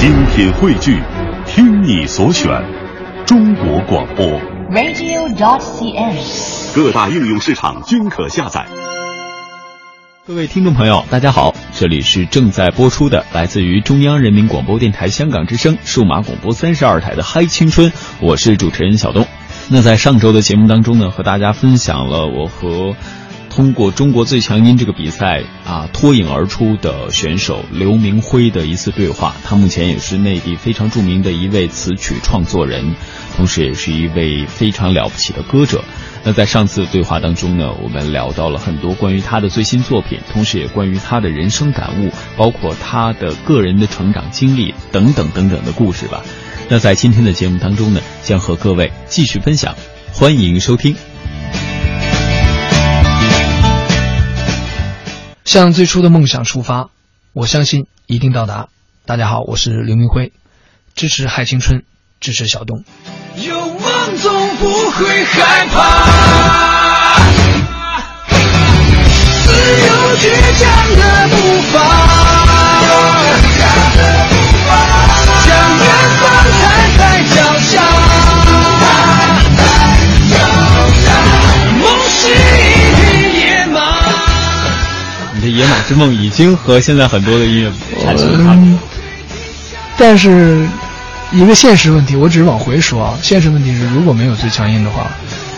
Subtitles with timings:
[0.00, 0.98] 精品汇聚，
[1.44, 2.50] 听你所选，
[3.26, 4.24] 中国广播。
[4.70, 6.74] radio.cn。
[6.74, 8.66] 各大应用市场均可下载。
[10.26, 17.90] 各位听众朋友，大家好，这里是正在播出的来自于中央人民广播电台香港之声数码广播三十二台的《嗨青春》，
[18.22, 19.26] 我是主持人小东。
[19.68, 22.96] 那在上周的节目当中呢，和大家分享了我和
[23.60, 29.36] 通过中国最强音这个比赛啊脱颖而出的选手刘明辉的一次对话。
[29.44, 32.94] 他目前也是内地非常著名的一位词曲创作人，
[33.36, 35.84] 同时也是一位非常了不起的歌者。
[36.24, 46.22] 那在上次对话当中呢，我们聊到了很多关于他的最新作品，同时也关于他的人生感悟，包括他的个人的成长经历等等等等的故事吧。
[46.70, 49.76] 那在今天的节目当中呢，将和各位继续分享，
[50.14, 50.96] 欢迎收听。
[55.50, 56.90] 向最初的梦想出发，
[57.32, 58.68] 我相信一定到达。
[59.04, 60.32] 大家好，我是刘明辉，
[60.94, 61.82] 支持嗨青春，
[62.20, 62.84] 支持小东。
[63.34, 67.18] 有梦总不会害怕，
[69.42, 71.34] 自由倔强的步
[71.72, 71.74] 伐，
[75.46, 76.29] 向远方
[85.50, 88.62] 野马之梦已经和现在很多的音乐产生了差别。
[88.62, 88.78] 嗯，
[89.98, 90.66] 但是
[91.32, 93.18] 一个现实问题，我只是往回说啊。
[93.22, 95.10] 现实问题是，如果没有最强音的话，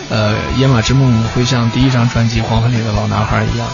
[0.09, 3.67] 呃，野马之梦会像第一张专辑《黄昏里的老男孩》一样，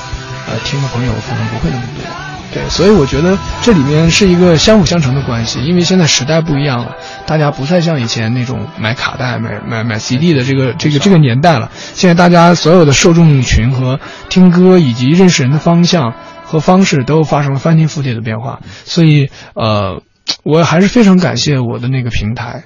[0.47, 2.28] 呃，听的朋友可能不会那么多。
[2.51, 6.95] 对，所以我觉得这里面是一个相辅相成的关系，因为现在时代不一样了，
[7.27, 11.71] 大家不再像以前那种买卡带、买买买 CD 的这个这个这个年代了。
[11.93, 20.01] 现在大家所有的受众群和听歌以及认识人的方向和方式都发生了翻天覆地的变化，所以呃，
[20.43, 22.63] 我还是非常感谢我的那个平台。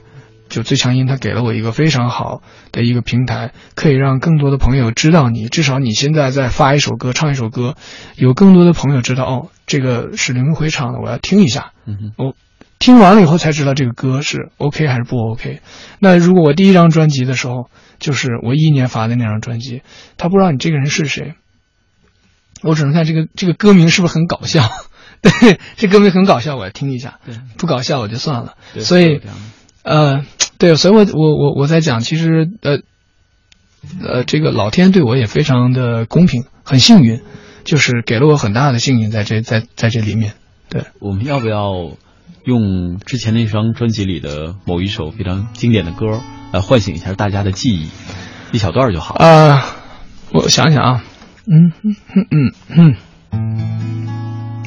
[0.53, 5.47] 就最强音，它给了我一个非常好的一个平台，可以让更多的朋友知道你。
[5.47, 7.75] 至少你现在在发一首歌、唱一首歌，
[8.15, 11.71] 有更多的朋友知道哦，这个是刘明辉唱的，我要听一下。
[11.87, 12.35] 嗯哼，我
[12.77, 15.61] 听完了以后才知道这个歌是 OK 还是不 OK。
[15.97, 17.67] 那如果我第一张专辑的时候，
[17.97, 19.81] 就是我一一年发的那张专辑，
[20.17, 21.33] 他不知道你这个人是谁，
[22.61, 24.69] 我只能看这个这个歌名是不是很搞笑。
[25.23, 28.55] 对，这歌名很搞笑，我要听一下对；不搞笑我就算了。
[28.81, 29.21] 所以
[29.83, 30.25] 呃，
[30.57, 32.79] 对，所以我我我我在讲，其实呃
[34.01, 37.21] 呃，这个老天对我也非常的公平，很幸运，
[37.65, 40.33] 就是给了我很大的幸运在这在在这里面。
[40.69, 41.91] 对，我们要不要
[42.45, 46.21] 用之前那张专辑里的某一首非常经典的歌
[46.51, 47.89] 来唤醒一下大家的记忆？
[48.53, 49.15] 一小段就好。
[49.15, 49.65] 啊、
[50.31, 51.03] 我想想啊，
[51.45, 52.95] 嗯嗯嗯嗯嗯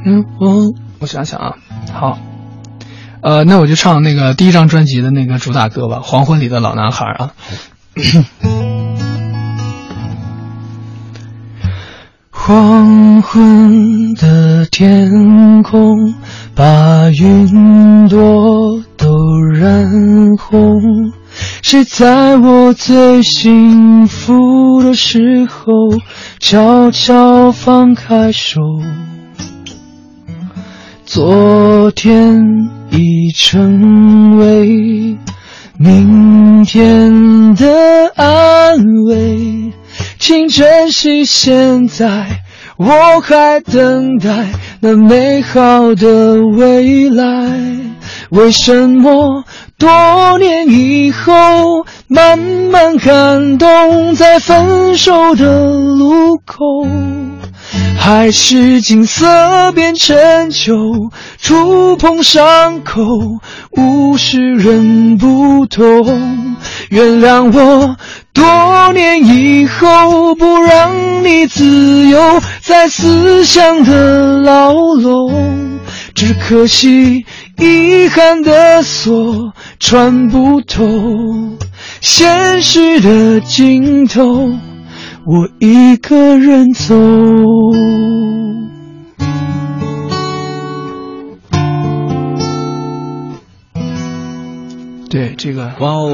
[0.04, 1.56] 嗯，我我想想啊，
[1.92, 2.18] 好，
[3.22, 7.32] 呃，那我就唱那个第一张专辑的那个主打歌吧，《黄昏里的老男孩》啊。
[12.30, 16.14] 黄昏的天空，
[16.54, 19.08] 把云朵都
[19.52, 19.84] 染
[20.38, 20.76] 红。
[21.62, 25.72] 谁在我最幸福的时候，
[26.38, 28.60] 悄悄放开手？
[31.06, 32.36] 昨天
[32.90, 35.16] 已成为
[35.78, 39.72] 明天的安慰，
[40.18, 42.42] 请珍惜现在，
[42.76, 44.46] 我还等待
[44.80, 47.24] 那美好的未来。
[48.30, 49.44] 为什么
[49.78, 49.88] 多
[50.40, 56.56] 年以后，慢慢感动，在分手的路口？
[57.98, 61.10] 还是景色变陈旧，
[61.40, 63.02] 触碰伤口，
[63.72, 66.56] 物是人不同。
[66.90, 67.96] 原谅我，
[68.32, 75.80] 多年以后不让你自由在思想的牢笼，
[76.14, 77.26] 只可惜
[77.58, 80.86] 遗憾的锁穿不透，
[82.00, 84.50] 现实的尽头。
[85.28, 86.94] 我一个人走。
[95.10, 96.10] 对这个，哇哦！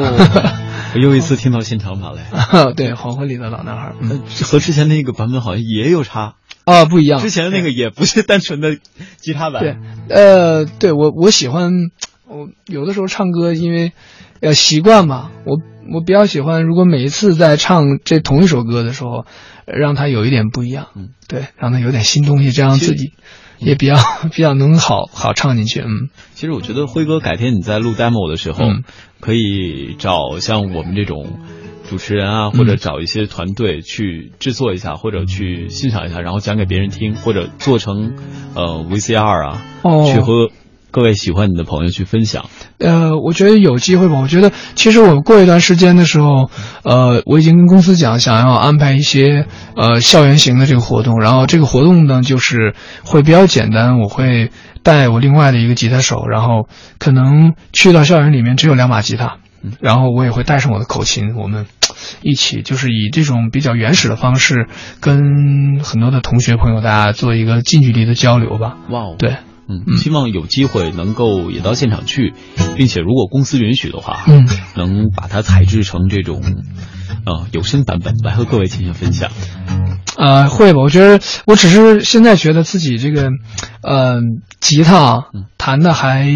[0.95, 6.35] 我 又一次听到现场版了呀， 对黄昏里的老男孩，嗯呃和之前那个版本好像也有差。
[6.65, 8.77] 啊不一样，之前的那个也不是单纯的
[9.17, 9.77] 吉他版，对，
[10.17, 11.71] 呃，对我我喜欢，
[12.29, 13.93] 我有的时候唱歌，因为
[14.43, 15.59] 呃习惯吧，我
[15.95, 19.25] 我比较喜欢，如果每一次在唱这同一首歌的时候，
[19.67, 23.13] 呃让它有一点不一样，嗯，对，让它有点新东西，这样自己
[23.59, 23.95] 也比较
[24.35, 25.81] 比较能好好唱进去。
[25.81, 28.83] 嗯，其实我觉得辉哥改天你在录 demo 的时候，嗯。
[29.21, 31.39] 可以找像我们这种
[31.89, 38.15] 主持人啊，或者找一些团队去制作一下，或者去欣赏一下，然后讲给别人听，或者做成
[38.57, 40.11] 呃 VCR 啊，哦。
[40.13, 40.51] 去和
[40.93, 42.45] 各位喜欢你的朋友去分享。
[42.79, 44.21] 呃，我觉得有机会吧。
[44.21, 46.51] 我觉得其实我过一段时间的时候，
[46.85, 51.19] 呃，我已经跟公司讲，想要安排一些呃校园型的这个活动。
[51.19, 52.75] 然后这个活动呢，就是
[53.05, 54.51] 会比较简单，我会
[54.83, 56.69] 带我另外的一个吉他手，然后
[56.99, 59.39] 可能去到校园里面只有两把吉他，
[59.81, 61.65] 然后我也会带上我的口琴，我们
[62.21, 64.67] 一起就是以这种比较原始的方式，
[65.01, 68.77] 跟很多的同学朋友大家做一个近距离的交流吧。
[68.91, 69.37] 哇哦，对，
[69.69, 72.35] 嗯，希望有机会能够也到现场去，
[72.77, 76.43] 并且如果公司允许的话，嗯，能把它采制成这种
[77.27, 79.31] 呃有声版本来和各位进行分享。
[80.19, 80.81] 呃，会吧？
[80.83, 83.31] 我觉得我只是现在觉得自己这个，
[83.83, 84.21] 呃，
[84.61, 85.23] 吉他啊
[85.57, 86.27] 弹的还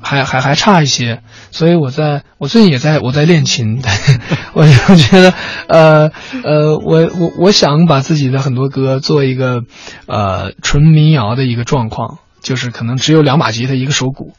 [0.00, 1.22] 还还还差一些，
[1.52, 3.80] 所以我在我最近也在我在练琴，
[4.54, 5.34] 我就觉得，
[5.68, 6.10] 呃
[6.42, 9.60] 呃，我我我想把自己的很多歌做一个
[10.06, 12.18] 呃纯民谣的一个状况。
[12.42, 14.34] 就是可能只有两把吉他一个手鼓，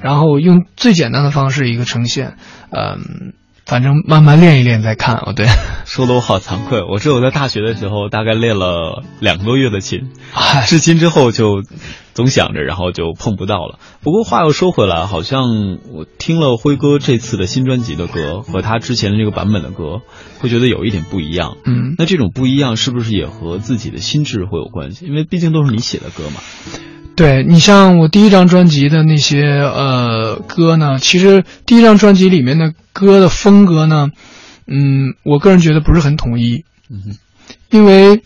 [0.00, 2.36] 然后用最简单的方式一个呈现，
[2.70, 3.32] 嗯、
[3.66, 5.16] 反正慢慢练一练再看。
[5.16, 5.46] 哦，对，
[5.84, 11.62] 说的我好惭愧，我只有在大学的时候大概练了两个多月的琴，哎至今之后就
[12.14, 13.78] 总想着，然后就碰不到了。
[14.02, 20.02] 不过话又说回来，好像我听了辉哥这次的新专辑的歌和他之前的这个版本的歌，
[20.38, 21.56] 会觉得有一点不一样。
[21.64, 25.06] 嗯，那这种不一样是不是也和自己的心智会有关系？
[25.06, 26.40] 因为毕竟都是你写的歌嘛。
[27.20, 34.08] 对你像我第一张专辑的那些呃歌呢，其实第一张专辑里面的歌的风格呢，
[34.66, 37.18] 嗯，我个人觉得不是很统一，嗯哼，
[37.68, 38.22] 因为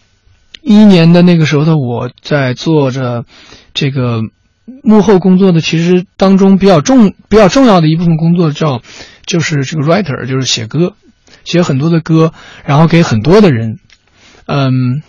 [0.63, 3.25] 一一年的那个时候的我在做着
[3.73, 4.23] 这个
[4.85, 8.81] 幕后工作的，其实当中比较重比较重要的一部分工作叫
[9.27, 10.95] 就是这个 writer，就是写歌，
[11.43, 12.33] 写很多的歌，
[12.65, 13.81] 然后给很多的人，
[14.47, 15.03] 嗯，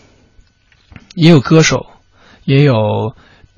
[1.14, 1.86] 也有歌手，
[2.46, 3.14] 也有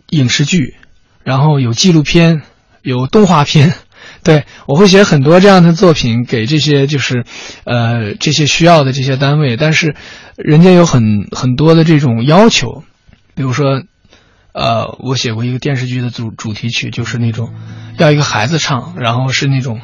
[0.10, 0.76] 影视剧，
[1.24, 2.42] 然后有纪录片，
[2.82, 3.74] 有动画片。
[4.24, 7.26] 对，我会写很多这样的作品给这些就是，
[7.66, 9.96] 呃，这些需要的这些单位，但是
[10.36, 12.84] 人家有很很多的这种要求，
[13.36, 13.84] 比如说，
[14.54, 17.54] 呃，我写过一个电视剧的主主题曲，就是那种
[17.98, 19.82] 要一个孩子唱，然后是那种，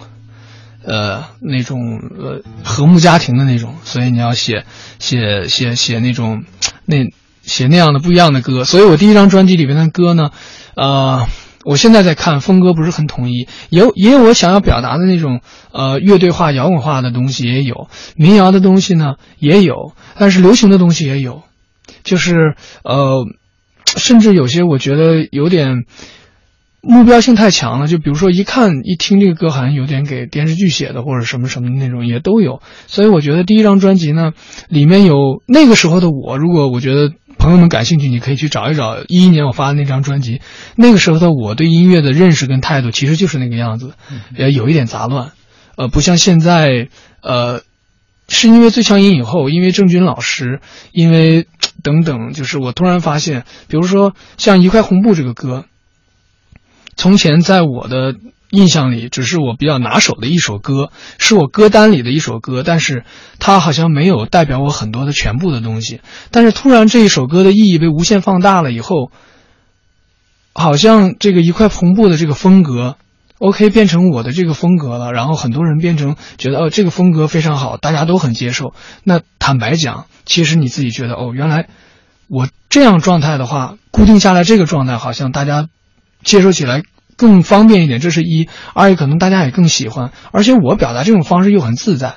[0.84, 1.80] 呃，那种
[2.18, 4.66] 呃和睦家庭的那种，所以你要写
[5.00, 6.44] 写写写那种
[6.86, 6.98] 那
[7.44, 10.32] 写那样的不一样的歌，所以我第一张专辑里面的歌呢，
[10.76, 11.28] 呃。
[11.66, 15.40] 我现在在看风格不是很统一，也有也有我想要表达的那种
[15.72, 17.88] 呃乐队化、摇滚化的东西也有，
[18.18, 21.44] 民谣的东西呢也有，但是流行的东西也有，
[22.04, 23.26] 就是呃，
[23.86, 25.86] 甚至有些我觉得有点
[26.82, 34.34] 目标性太强了，就比如说一看一听这个歌好像有点给电视剧写的或者什么什么那种也都有，所以我觉得第一张专辑呢
[34.68, 37.14] 里面有那个时候的我，如果我觉得。
[37.44, 40.40] 朋友们感兴趣，你可以去找一找一一年我发的那张专辑。
[40.78, 43.96] 那个时候的我对音乐的认识跟态度其实就是那个样子，
[44.34, 45.34] 也有一点杂乱，
[45.76, 46.88] 呃，不像现在，
[47.22, 47.62] 呃，
[48.30, 50.62] 是因为最强音以后，因为郑钧老师，
[50.94, 51.46] 因为
[51.84, 55.66] 等等，就是我突然发现，比如说像一块红布这个歌，
[56.96, 58.16] 从前在我的。
[58.54, 63.04] 印象里只是我比较拿手的一首歌，是我歌单里的一首歌，但是
[63.40, 66.02] 它好像没有代表我很多的全部的东西。
[66.30, 69.10] 但是突然这一首歌的意义被无限放大了以后，
[70.54, 72.98] 好像这个一块红布的这个风格
[73.40, 75.14] ，OK 变成我的这个风格了。
[75.14, 78.76] 然后很多人变成觉得哦这个风格非常好，大家都很接受。
[79.04, 81.70] 那坦白讲，其实你自己觉得哦原来
[82.28, 85.70] 我这样状态的话，固定下来这个状态，好像大家
[86.24, 86.84] 接受起来。
[87.18, 92.16] 更方便一点，这是一；二也可能大家也更喜欢，而且我表达这种方式又很自在，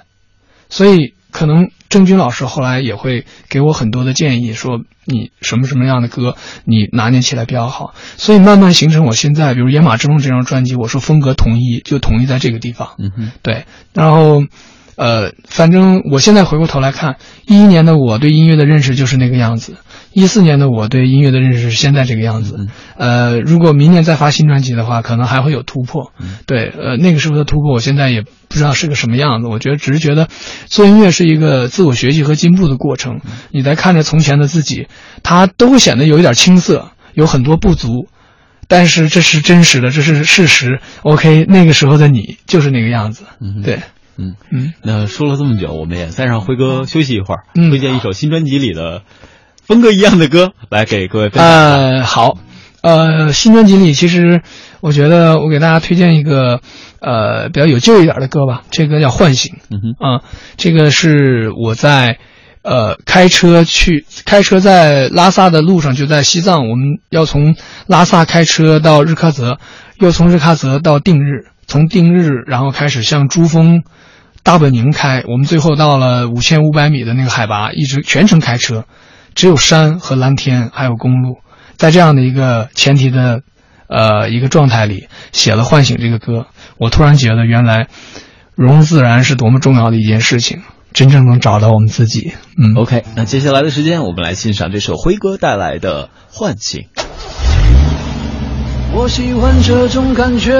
[0.68, 14.44] 所以可能郑钧老师后来也会给我很多的建议，说你什么什么样的歌你拿捏起来比较好，所以慢慢形成我现在，比如《野马之梦》这张专辑，我说风格统一就统一在这个地方，嗯哼，对，然后。
[14.96, 19.76] 呃，反正我现在回过头来看，一一年的我对音乐的认识就是那个样子，
[20.12, 22.66] 一四年的我对音乐的认识是现在这个样子。
[22.96, 26.12] 呃，如果明年再发新专辑的话，可能还会有突破。
[26.46, 29.48] 对，呃，那个时候的突破，我现在也不知道是个什么样子。
[29.48, 30.28] 我觉得只是觉得
[30.66, 33.20] 做音乐是一个自我学习和进步的过程。
[33.50, 34.88] 你在看着从前的自己，
[35.22, 38.08] 他都会显得有一点青涩，有很多不足，
[38.66, 40.80] 但是这是真实的，这是事实。
[41.02, 43.24] OK，那个时候的你就是那个样子。
[43.62, 43.74] 对。
[43.74, 43.82] 嗯
[44.18, 44.34] 嗯。
[44.50, 47.70] 嗯，那说了这么久，我们也再让辉哥休息一会儿，嗯。
[47.70, 49.02] 推荐一首新专辑里的
[49.62, 51.50] 风格一样的歌来给各位分享。
[51.50, 52.38] 呃，好，
[52.82, 54.42] 呃，新专辑里其实
[54.80, 56.60] 我觉得我给大家推荐一个
[57.00, 59.54] 呃比较有劲一点的歌吧，这个叫《唤醒》。
[59.70, 60.22] 嗯哼，啊，
[60.56, 62.18] 这个是我在
[62.62, 67.56] 呃开车去开车在拉萨的路上，就在西藏，我们要从
[67.86, 69.58] 拉萨开车到日喀则，
[69.98, 73.82] 又从日喀则到定日，从定日然后开始向珠峰、
[74.42, 78.84] 大本营开，我们最后到了五千五百米的那个海拔，一直全程开车，
[79.34, 81.38] 只有山和蓝天，还有公路，
[81.76, 83.42] 在这样的一个前提的。
[83.88, 87.86] 呃，一个状态里写了《唤醒》这个歌，我突然觉得原来
[88.56, 92.32] 融入自然是多么重要的一件事情，真正能找到我们自己。
[92.60, 96.86] 嗯 OK，那接下来的时间，我们来欣赏这首辉哥带来的《唤醒》。
[98.94, 100.52] 我喜欢这种感觉，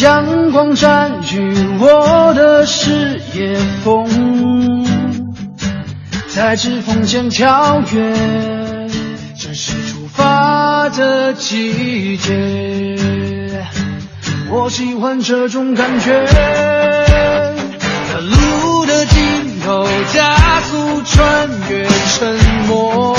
[0.00, 1.40] 阳光占据
[1.80, 4.06] 我的视野，风
[6.28, 8.14] 在指缝间跳跃，
[9.36, 13.58] 这是出发的季节。
[14.50, 22.36] 我喜欢这种感觉，在路的尽头加速穿越沉
[22.68, 23.16] 默。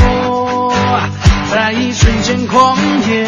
[1.52, 2.78] 在一瞬间狂
[3.08, 3.26] 野，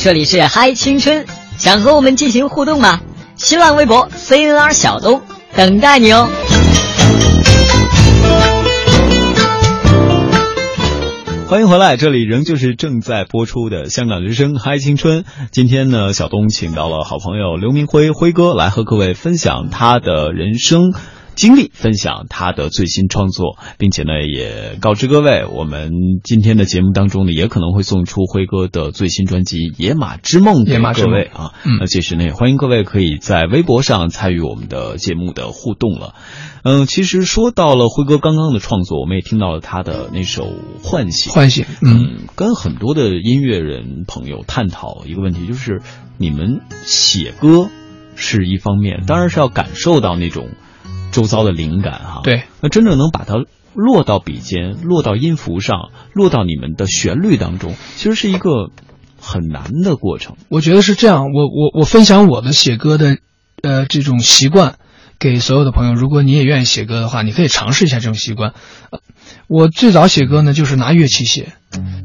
[0.00, 1.26] 这里是嗨青春，
[1.56, 3.00] 想和我们进行互动吗？
[3.34, 5.20] 新浪微博 CNR 小东
[5.56, 6.28] 等待你哦。
[11.48, 15.24] 欢迎回来，这里仍旧是正在播出的香港之声《嗨青春》。
[15.50, 20.92] 今天呢，小东请到了好朋友刘明辉辉哥来和各位分享他的人生
[21.38, 25.92] 经历，分享他的最新创作，并且呢，也告知各位，我们
[26.24, 31.52] 今天的节目当中呢，也可能会送出辉哥的最新专辑《野马之梦》给野马之位啊。
[31.64, 36.16] 嗯那届时呢，也欢迎各位可以在微博上参与我们的节目的互动了。
[36.64, 40.42] 嗯，其实说到了辉哥刚刚的创作，我们也听到了他的那首
[40.82, 41.30] 《唤醒》。
[41.36, 45.82] 唤醒，嗯，嗯，跟很多的音乐人朋友探讨一个问题，就是
[46.16, 47.68] 你们写歌
[48.16, 50.48] 是一方面，当然是要感受到那种
[51.18, 52.20] 周遭的灵感哈。
[52.22, 53.34] 对，那真正能把它
[53.74, 58.70] 落到笔尖、落到音符上、落到你们的旋律当中，其实是一个
[59.20, 60.36] 很难的过程。
[60.48, 61.32] 我觉得是这样。
[61.32, 63.16] 我我我分享我的写歌的，
[63.62, 64.76] 呃，这种习惯
[65.18, 65.94] 给所有的朋友。
[65.94, 68.54] 如果你也愿意写歌的话，你可以尝试一下这种习惯。
[68.90, 69.00] 呃
[69.48, 71.54] 我最早写歌呢，就是拿乐器写，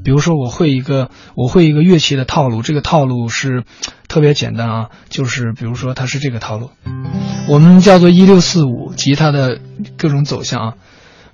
[0.04, 3.64] 比如说我会一个我会一个乐器的套路，这个套路是
[4.10, 6.70] 特别简单啊，就是比如说它是这个套路，
[7.48, 9.60] 我们叫做一六四五吉他的
[9.98, 10.74] 各种走向啊。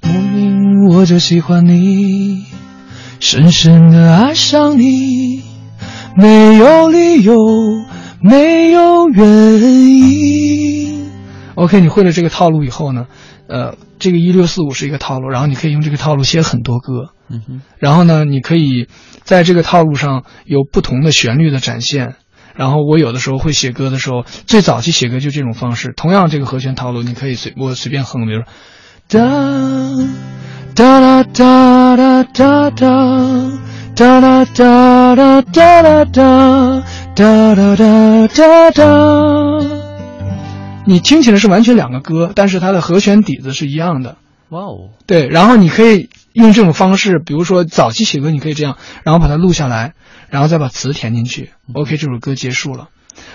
[0.01, 2.45] 莫名我就喜欢你，
[3.19, 5.41] 深深的爱上你，
[6.15, 7.35] 没有理由，
[8.21, 11.09] 没有原因。
[11.55, 13.07] OK，你会了这个套路以后呢，
[13.47, 17.09] 呃，这个一六四五是一个套路，然后你可以用这个套路写很多歌。
[17.29, 18.87] 嗯哼，然后呢，你可以
[19.23, 22.15] 在这个套路上有不同的旋律的展现。
[22.55, 25.93] 然后我有的时候会写歌的时候，最早期写歌就这种方式。
[25.95, 28.47] 同样这个和弦套路，你可以随我随便哼，比如说
[29.07, 29.19] 哒
[30.75, 33.49] 哒哒哒哒哒
[33.95, 36.83] 哒哒哒哒哒哒
[37.15, 38.83] 哒哒哒哒。
[40.85, 44.17] 你听起来是完全两个歌，但是它的和弦底子是一样的。
[44.49, 49.93] 哇哦，对，然后你可以用这种方式，比如说早期写歌，你可以这样，然后把它录下来，
[50.29, 51.51] 然后再把词填进去。
[51.73, 52.89] OK，这首歌结束了。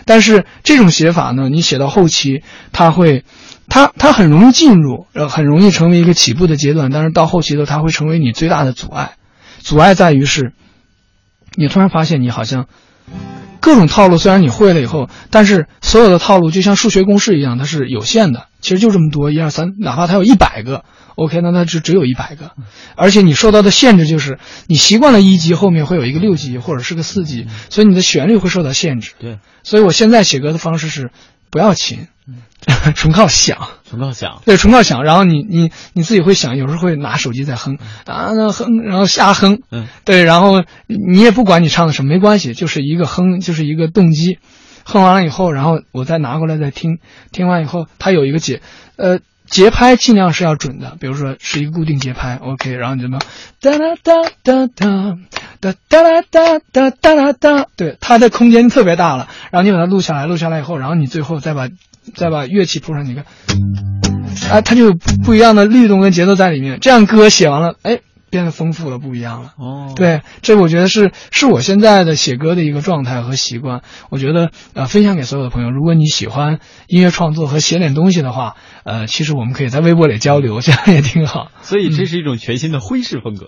[0.06, 3.24] 但是这种写法呢，你写到后期，它会，
[3.68, 6.90] 它它很容易进入，呃，很容易成为一个起步的阶段。
[6.90, 9.12] 但是到后期的，它会成为你最大的阻碍。
[9.58, 10.52] 阻碍在于是，
[11.56, 12.66] 你突然发现你好像
[13.60, 18.46] 各种套路虽然你会了以后，但是所有的套路就像数学公式一样，它是有限的。
[18.64, 22.52] 其实就这么多，一二三，哪怕它有一百个，OK，那它就只有一百个，
[22.96, 29.12] 而且你受到的限制就是你习惯了一级后面会有一个六级或者是个四级，所以你的旋律会受到限制。
[29.20, 31.10] 对，所以我现在写歌的方式是
[31.50, 32.08] 不要琴，
[32.96, 35.04] 纯靠想，纯靠想，对，纯靠想。
[35.04, 44.38] 然后你你你自己会想，有时候会拿手机在哼啊那哼，然后瞎哼，嗯，对，然后你也不管你唱的什么，没关系，就是一个哼，就是一个动机。
[44.84, 46.98] 哼完了以后，然后我再拿过来再听，
[47.32, 48.60] 听完以后它有一个节，
[48.96, 53.18] 呃，节拍尽量是要准的，比如说是一个固定节拍，OK，然后你怎么
[53.60, 54.12] 哒哒哒
[54.42, 55.16] 哒哒
[55.60, 61.68] 哒哒哒哒哒哒哒，对，它的空间特别大了，然后你把它录下来，录下来以后，然后你最后再把
[62.14, 63.24] 再把乐器铺上，你看，
[64.50, 64.92] 啊，它就有
[65.24, 68.00] 不一样的律动跟节奏在里面，这样歌写完了，哎。
[68.34, 69.52] 变得丰富了，不一样了。
[69.58, 73.82] 哦，对，这我觉得是是我现在的写歌的一个状态和习惯。
[74.10, 81.52] 我觉得呃，分享给所有的朋友，如果你喜欢音乐创作和写点东西的话，呃，其实我们可以在微博里交流， 这样也挺好。
[81.62, 83.46] 所以这是一种全新的徽式风格。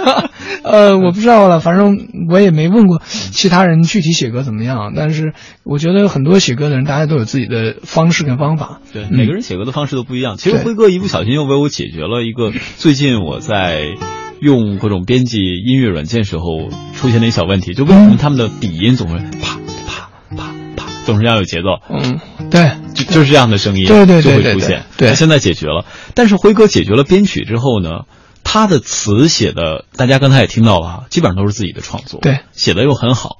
[0.64, 1.98] 呃，我不知道了，反正
[2.30, 4.94] 我也没问过其他人具体写歌怎么样。
[4.96, 8.80] 但是我觉得很多写歌的人，大家都有自己的方式跟方法。
[8.94, 10.38] 对，每个人写歌的方式都不一样。
[10.38, 14.21] 其实辉哥一不小心又为我解决了一个最近我在。
[14.40, 21.80] 用各种编辑音乐软件时候出现的一小问题，就为什么他们的底音总是啪啪啪啪，总是要有节奏？
[21.88, 24.84] 嗯，对，就就是这样的声音，对对对，就会出现。
[24.96, 25.86] 对，现在解决了。
[26.14, 28.06] 但是辉哥解决了编曲之后呢，
[28.42, 33.38] 他的词写的，大家刚才也听到了，基本上都是自己的创作，对，写的又很好，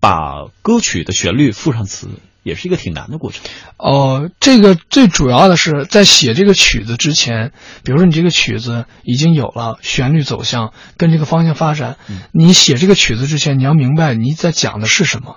[0.00, 2.08] 把歌曲的旋律附上词。
[2.48, 3.44] 也是一个挺难的过程。
[3.76, 7.52] 哦，这个最主要的是在写这个曲子之前，
[7.84, 11.96] 比如说你这个曲子已经有了旋律走向跟这个方向发展，
[12.32, 15.36] 你写这个曲子之前，你要明白你在讲的是什么。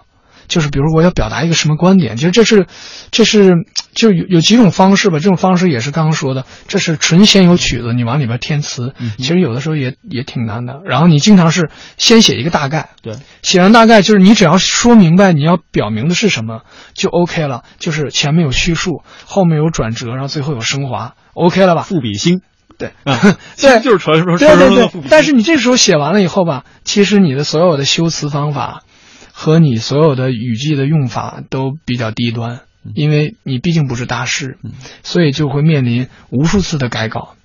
[0.52, 2.68] 就是比如我要表达一个什么观点，其实这是，
[3.10, 3.54] 这是
[3.94, 5.18] 就有有几种方式吧。
[5.18, 8.94] 这种方式也是刚刚说的，这是纯先有曲子，你往里边添词。
[9.18, 10.82] 其实有的时候也也挺难的。
[10.84, 17.64] 然后你经常是先写一个大概，对，写完大概就是你只要说明白你要表明的是什么就 OK 了。
[17.80, 21.84] 就是前面有叙述，后面有转折，然后最后有升华，OK 了吧？
[21.84, 22.42] 赋比兴，
[22.78, 22.92] 对，
[23.58, 25.02] 对，就是传说对对对。
[25.10, 28.84] 但是你这时候写完了以后吧，其实你的所有的修辞方法。
[29.32, 32.62] 和你所有的语句的用法都比较低端，
[32.94, 34.58] 因为你毕竟不是大师，
[35.04, 37.36] 所以就会面临无数次的改稿，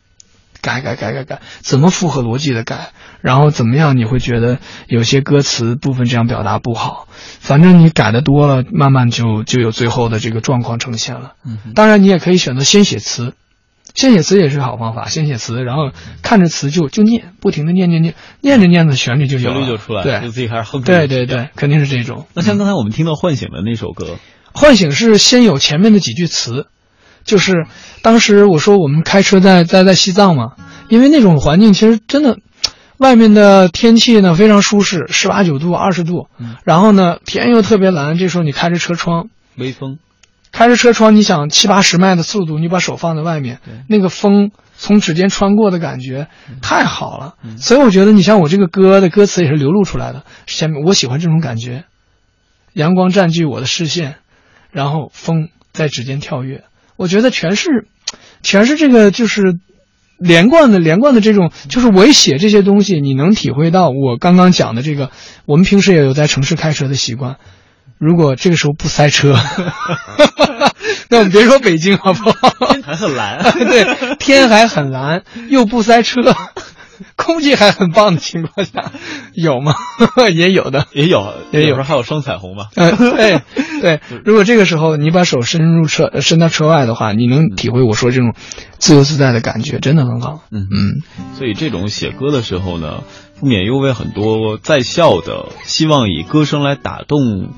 [0.60, 7.08] 改改改改改，怎么符合逻辑的改，然后怎么样你会觉得有些歌词部分这样表达不好，
[7.40, 11.34] 反正你改的多了，慢慢就就有最后的这个状况呈现了。
[11.74, 13.34] 当然你也可以选择先写词。
[13.96, 15.90] 先写词也是个好方法，先写词，然后
[16.22, 20.82] 看着词就就念，不停的念念念，念着念着旋律就有了，旋律就出来，对，就自己开始哼。
[20.82, 22.26] 对对对，肯定是这种。
[22.34, 24.04] 那像刚才我们听到《唤醒》的那首歌，
[24.52, 26.66] 《唤醒》是先有前面的几句词，
[27.24, 27.66] 就是
[28.02, 30.52] 当时我说我们开车在在在西藏嘛，
[30.90, 32.36] 因为那种环境其实真的，
[32.98, 36.28] 外面的天气呢非常舒适，十八九度、二十度，
[36.64, 39.98] 然后呢天又特别蓝，这时候你开着车窗，微风。
[40.56, 46.28] 开着车窗，你想七八十迈的速度，你把手放在外面，那个风从指尖穿过的感觉
[46.62, 47.34] 太好了。
[47.58, 50.24] 所以我觉得，你像我这个歌的歌词也是流露出来的。
[50.46, 51.84] 下面我喜欢这种感觉，
[52.72, 54.14] 阳光占据我的视线，
[54.70, 56.64] 然后风在指尖跳跃。
[56.96, 57.86] 我觉得全是，
[58.42, 59.58] 全是这个就是
[60.16, 65.10] 连贯的连贯的这种，就是我一写这些东西，你能体会到我刚刚讲的这个。
[65.44, 67.36] 我们平时也有在城市开车的习惯。
[67.98, 69.34] 如果这个时候不塞车，
[71.08, 72.50] 那我们别说北京好不好？
[72.72, 76.20] 天还很蓝， 对，天还很蓝，又不塞车，
[77.16, 78.92] 空气还很棒的情况下，
[79.34, 79.74] 有吗？
[80.32, 82.66] 也有的，也有，也有时候还有双彩虹嘛。
[82.74, 83.40] 呃，对
[83.80, 88.34] 对，如果这个时候你把手伸入车伸到车外的话，你能体会我说这种
[88.78, 90.40] 自由自在的感觉，真的很好。
[90.50, 91.02] 嗯嗯，
[91.34, 93.04] 所以这种写歌的时候呢，
[93.40, 97.50] 不免又为很多在校的希望以歌声来打动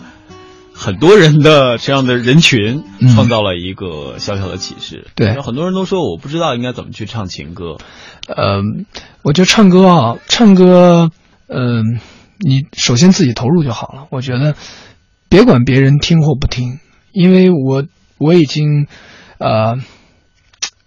[0.78, 5.08] 很多人的这样的人群，嗯创造了一个小小的启示。
[5.16, 7.78] 对有很多人都说我不知道应该怎么去唱情歌。
[8.28, 8.62] 呃，
[9.22, 11.10] 我觉得唱歌啊，唱歌，
[11.48, 11.98] 嗯、
[12.38, 14.06] 你首先自己投入就好了。
[14.10, 14.54] 我觉得
[15.28, 16.78] 别管别人听或不听，
[17.10, 17.84] 因为我
[18.16, 18.86] 我已经
[19.38, 19.78] 呃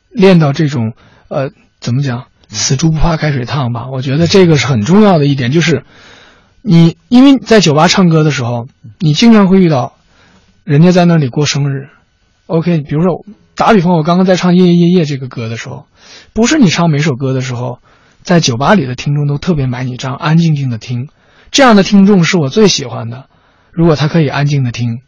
[0.09, 0.93] 练到这种
[1.27, 1.51] 呃
[1.81, 3.87] 怎么讲，死猪不怕开水烫吧。
[3.91, 5.83] 我觉得这个是很重要的一点，就是
[6.61, 8.67] 你因为在酒吧唱歌的时候，
[8.99, 9.95] 你经常会遇到
[10.63, 11.89] 人家在那里过生日。
[12.45, 15.85] OK，比如说打比方，我刚刚在唱《夜夜夜夜》这个歌的时候，
[16.33, 17.79] 不是你唱每首歌的时候，
[18.23, 21.09] 在酒吧里的听众都特别买你账，安静静的听。
[21.51, 23.25] 这样的听众是我最喜欢的。
[23.71, 24.99] 如果他可以安静的听，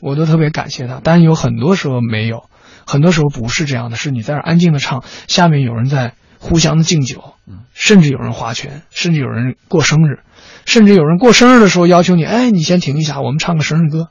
[0.00, 1.00] 我都特别感谢他。
[1.02, 2.44] 但有很多时候没有，
[2.86, 7.34] 很多时候不是这样的，是你在那安静的唱，下面有人在互相的敬酒，
[7.74, 10.20] 甚至有人划拳，甚至有人过生日，
[10.68, 14.08] 甚至有人过生日的时候要求你，哎，你先停一下，我们唱个生日歌，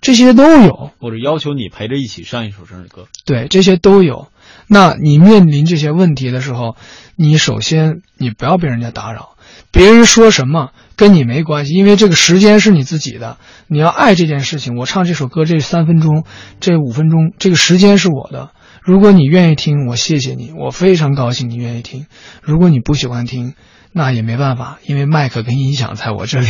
[0.00, 0.90] 这些都有。
[0.98, 3.06] 或者要求你陪着一起上一首生日歌。
[3.24, 4.26] 对，这些都有。
[4.66, 6.74] 那你面临这些问题的时候，
[7.14, 9.36] 你首先你不要被人家打扰，
[9.70, 14.76] 别人说什么跟你没关系，因为这个时间是你自己的，你要爱这件事情。
[14.76, 16.24] 我唱这首歌这三分钟，
[16.58, 18.50] 这五分钟，这个时间是我的。
[18.82, 22.06] 如果你愿意听，我谢谢你，我非常高兴你愿意听。
[22.42, 23.54] 如果你不喜欢听，
[23.98, 26.48] 那也没办法，因为麦克跟音响在我这里。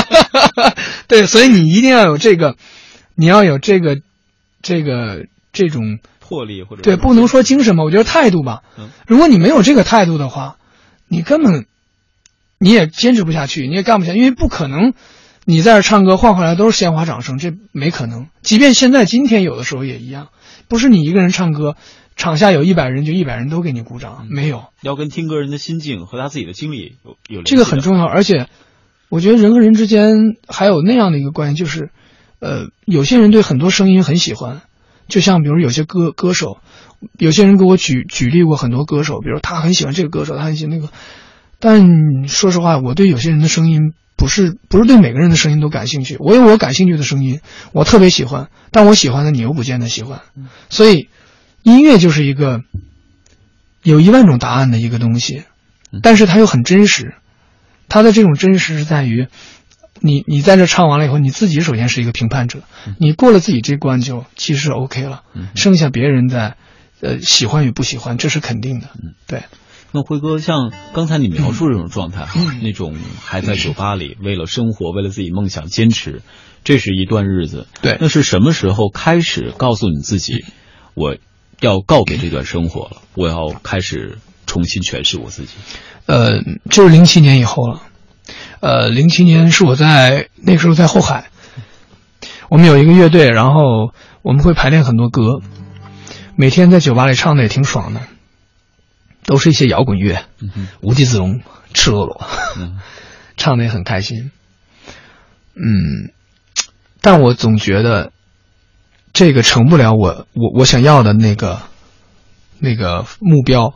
[1.08, 2.56] 对，所以你一定要有这个，
[3.14, 3.96] 你要有这个，
[4.60, 5.98] 这个这种。
[6.20, 8.60] 魄力或者对，不能说精神吧，我觉得态度吧。
[8.76, 10.56] 嗯，如果你没有这个态度的话，
[11.08, 11.64] 你根本
[12.58, 14.92] 你也坚持不下去，你也干不下去，因为不可能
[15.46, 18.26] 你在这唱歌换回来都是鲜花掌声，这没可能。
[18.42, 20.28] 即便现在今天有的时候也一样，
[20.68, 21.76] 不是你一个人唱歌，
[22.18, 24.64] 场下有一百人就一百人都给你鼓掌，没有。
[24.82, 28.48] 要跟听歌人的心境和他自己的经历有有这个很重要，而且
[29.08, 31.90] 我觉得人和人之间还有那样的一个关系，就是
[32.40, 34.60] 呃，有些人对很多声音很喜欢。
[35.06, 36.58] 就像比如有些歌歌手，
[37.18, 40.92] 有些人给我举举例过很多歌手，比如他很喜欢这个歌手，他很喜欢那个，
[41.58, 46.16] 但说实话，我对有些人的声音不是不是对每个人的声音都感兴趣。
[46.18, 47.40] 我有我感兴趣的声音，
[47.72, 50.20] 我特别喜欢，但我喜欢的你又不见得喜欢，
[50.68, 51.08] 所以
[51.68, 52.62] 音乐就是一个
[53.82, 55.44] 有一万种答案的一个东西，
[56.02, 57.14] 但是它又很真实，
[57.88, 59.28] 它的这种真实是在于。
[60.00, 62.60] 你你在这唱完了以后，你自己首先是一个评判者，
[63.00, 65.24] 你过了自己这关就其实 OK 了，
[65.56, 66.56] 剩下别人在，
[67.00, 68.86] 呃喜欢与不喜欢，这是肯定的。
[69.26, 69.42] 对。
[69.90, 76.22] 那辉哥，像刚才你描述这种状态嗯，那种还在酒吧里为了生活、为了自己梦想坚持，
[76.62, 77.66] 这是一段日子。
[77.82, 77.98] 对。
[78.00, 80.44] 那是什么时候开始告诉你自己，
[80.94, 81.16] 我
[81.60, 85.54] 要告别这段生活了，我要开始重新诠释我自己？
[86.06, 86.40] 呃，
[86.70, 87.82] 就是零七年以后了。
[88.60, 91.30] 呃，零七年是我在那时候在后海，
[92.48, 93.92] 我们有一个乐队，然后
[94.22, 95.40] 我们会排练很多歌，
[96.36, 98.02] 每天在酒吧里唱的也挺爽的，
[99.24, 101.40] 都是一些摇滚乐，嗯、 无地自容、
[101.72, 102.20] 赤裸裸，
[102.56, 102.78] 嗯、
[103.36, 104.30] 唱的也很开心。
[105.54, 106.12] 嗯，
[107.00, 108.12] 但我总觉得
[109.18, 111.60] 这个成不了我我我想要的那个
[112.60, 113.74] 那个目标，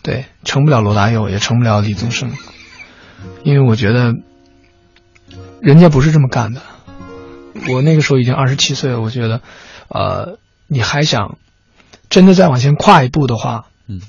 [0.00, 2.30] 对，成不了罗大佑，也成不了李宗盛。
[3.42, 4.14] 因为我觉得，
[5.60, 6.62] 人家不是这么干的。
[7.68, 9.40] 我那个时候已经二十七岁了，我觉得，
[9.88, 11.36] 呃，你还想
[12.08, 14.00] 真的再往前跨一步的话，嗯，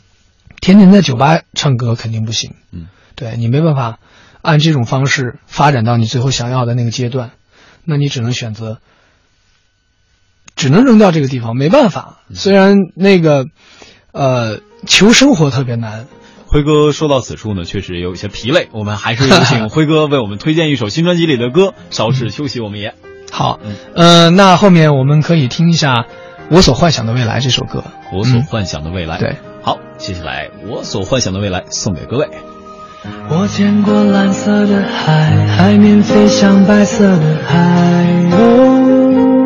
[0.59, 3.97] 天天在酒吧唱歌肯定不行，嗯，对你没办法
[4.43, 7.31] 按这种方式发展到你最后想要的那个阶段，
[7.83, 8.77] 那你只能选择，
[10.61, 12.19] 只能扔掉这个地方，没办法。
[12.35, 13.47] 虽然那个，
[14.11, 16.05] 呃，求生活特别难。
[16.45, 21.73] 辉哥说到此处呢，确实有一些疲累，我们还是有请 辉哥为我们推荐一首新专辑里的歌。
[21.89, 22.93] 稍事休息，我们也
[23.31, 23.59] 好。
[23.63, 25.93] 嗯、呃，那后面我们可以听一下
[26.51, 27.83] 《我所幻想的未来》这首歌。
[28.13, 32.27] 我所幻想的未来，嗯、对，好，接下来我所幻想的未来送给各位。
[33.31, 39.40] 我见过蓝色的海，海面飞向白色的海鸥。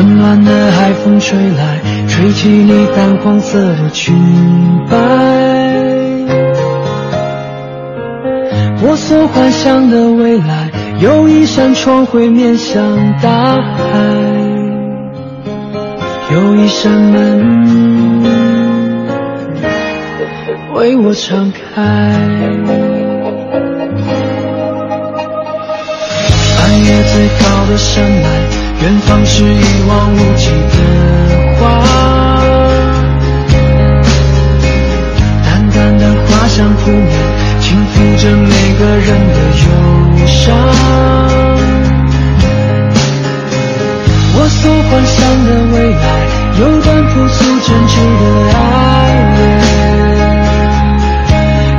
[0.00, 4.16] 温暖的海风吹来，吹起你淡黄色的裙
[4.88, 4.96] 摆。
[8.82, 12.82] 我所幻想的未来，有一扇窗会面向
[13.20, 13.92] 大海，
[16.32, 18.24] 有一扇门
[20.76, 21.82] 为我敞开。
[26.56, 28.39] 半夜最高的山脉，
[28.82, 30.76] 远方是一望无际的
[31.58, 31.60] 花。
[35.44, 37.12] 淡淡的花香扑面，
[37.60, 39.66] 轻抚着每个人的忧
[40.26, 40.36] 伤。
[44.32, 46.04] 我所幻想的未来，
[46.58, 48.22] 有段朴素真挚的
[48.56, 48.58] 爱
[49.36, 49.38] 恋，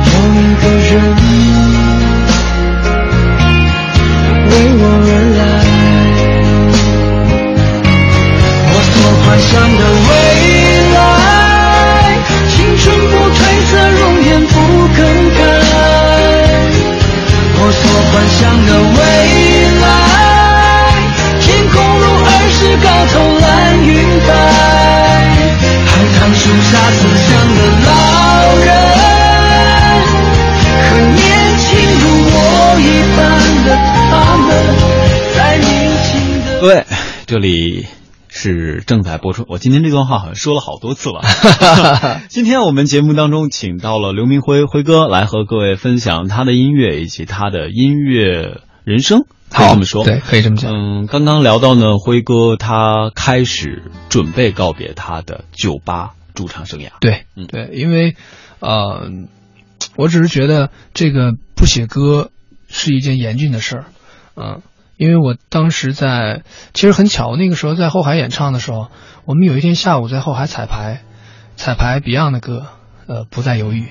[0.06, 0.90] 有一个人
[4.48, 5.61] 为我而来。
[9.32, 10.12] 幻想的未
[10.92, 10.94] 来，
[12.50, 14.52] 青春不褪色，容颜不
[14.88, 15.40] 更改。
[17.56, 19.00] 我所幻想的未
[19.80, 19.84] 来，
[21.40, 23.48] 天空如儿时高头蓝
[23.80, 23.90] 云
[24.28, 24.30] 白，
[25.86, 27.90] 海棠树下慈祥的老
[28.60, 28.68] 人，
[30.90, 31.16] 和年
[31.56, 31.64] 轻
[32.02, 32.36] 如我
[32.78, 32.84] 一
[33.16, 33.18] 般
[33.64, 33.66] 的
[34.10, 34.52] 他们，
[35.34, 35.64] 在宁
[36.04, 36.12] 静
[36.44, 36.46] 的。
[36.60, 36.70] 各位，
[37.26, 37.86] 这里
[38.42, 39.44] 是正在播出。
[39.48, 41.20] 我今天这段话好像说了好多次了。
[42.28, 50.04] 今天我们节目当中请到了刘明辉辉哥来和各位分享他的音乐以及他的音乐人生，可以这么说。
[50.04, 50.72] 对，可以这么讲。
[50.74, 56.88] 嗯，刚刚聊到呢，辉哥他开始准备告别他的酒吧驻唱生涯。
[57.00, 58.16] 对嗯，对，因为，
[58.58, 59.08] 呃，
[59.94, 62.32] 我只是觉得这个不写歌
[62.66, 63.84] 是一件严峻的事儿，
[64.34, 64.62] 嗯，
[65.02, 66.42] 因为我当时在，
[66.74, 68.86] 其实很巧，那个时候在后海演唱的时候，
[69.24, 71.00] 我们有一天下午在后海彩排，
[71.56, 72.66] 彩排 Beyond 的歌，
[73.08, 73.88] 呃，不再犹豫，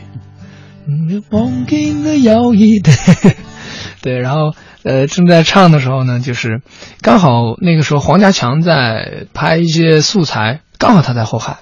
[4.02, 6.62] 对，然后呃正在唱的时候呢，就是
[7.02, 11.58] 刚好那个时候黄家强在拍一些素材，刚好他在后海。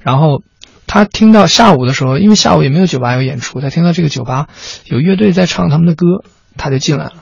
[0.00, 0.44] 然后
[0.86, 4.46] 他听到下午的时候，因为下午也没有酒吧有演出，他听到这个酒吧
[4.84, 6.06] 有乐队在唱他们的歌，
[6.56, 7.14] 他就进来了，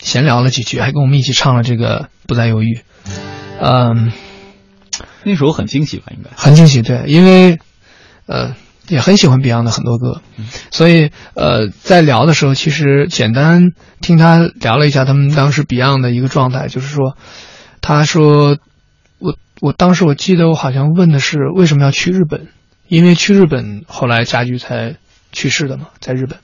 [0.00, 2.74] 闲聊了几句，还跟我们一起唱了这个《不再犹豫》。
[3.60, 4.12] 嗯，
[5.24, 6.06] 那时候很惊喜吧？
[6.16, 7.58] 应该很惊喜，对，因为
[8.26, 8.54] 呃
[8.88, 10.22] 也很喜欢 Beyond 的很多歌，
[10.70, 17.16] 所以呃在聊的时候，其实简单听他聊了一下他们当时 Beyond 的一个状态，就是说，
[17.80, 18.56] 他说
[19.18, 22.48] 我我当时我记得我好像问的是为什么要去日本，
[22.88, 24.96] 因为去日本后来家驹才
[25.32, 26.38] 去世的嘛，在日本，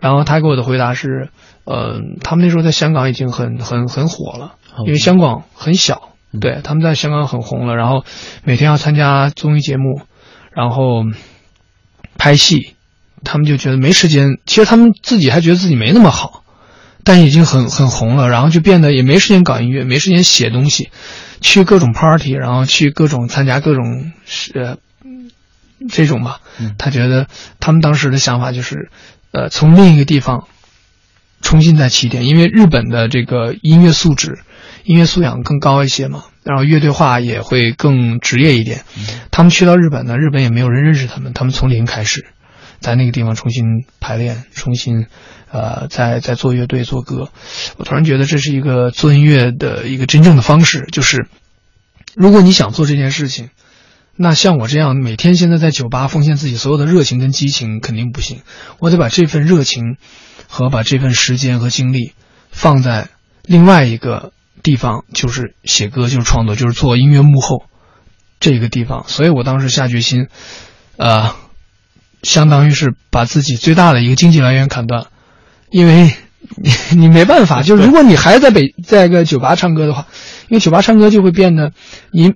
[0.00, 1.28] 然后他给我的回答是，
[1.70, 4.56] 呃，他们那时候在香港已经很很很火了，
[4.86, 6.10] 因为香港很小。
[6.40, 8.04] 对，他们在香港很红了，然后
[8.42, 10.00] 每天要参加综艺节目，
[10.52, 11.04] 然后
[12.18, 12.74] 拍戏，
[13.22, 14.38] 他们就觉得没时间。
[14.46, 16.42] 其实他们自己还觉得自己没那么好，
[17.04, 20.90] 但已经很很红了，然后就变得也没时间搞音乐，没时间写东西，
[21.40, 24.12] 去各种 party，然后去各种参加各种
[24.54, 24.78] 呃
[25.88, 26.40] 这种吧。
[26.78, 27.26] 他觉得
[27.60, 28.90] 他们当时的想法就是，
[29.32, 30.46] 呃，从另一个地方
[31.40, 34.40] 重新再起点，因为日本的这个音乐素质。
[34.82, 38.82] 音乐素养更高一些嘛，然后乐队化也会更职业一点。
[39.30, 42.26] 他们去到日本呢，日本也没有人认识他们，他们从零开始，
[42.80, 45.06] 在那个地方重新排练，重新
[45.52, 47.28] 呃，在在做乐队做歌。
[47.76, 51.28] 我突然觉得这是一个做音乐的一个真正的方式，就是
[52.16, 53.50] 如果你想做这件事情，
[54.16, 58.40] 那像我这样每天现在在酒吧奉献自己所有的热情跟激情肯定不行，
[58.78, 59.98] 我得把这份热情
[60.50, 62.12] 和把这份时间和精力
[62.50, 63.08] 放在
[63.44, 64.32] 另外一个。
[64.62, 67.64] 地方就是写歌，就是创作，就是做音乐幕后
[68.40, 70.26] 这个地方，所以我当时下决心，
[70.98, 71.34] 呃，
[72.22, 75.06] 相当于是把自己最大的一个经济来源砍断，
[75.70, 76.12] 因为
[76.56, 80.08] 你你没办法，就是如果你还在北在个酒吧唱歌的话，
[80.48, 81.72] 因为酒吧唱歌就会变得
[82.12, 82.34] 你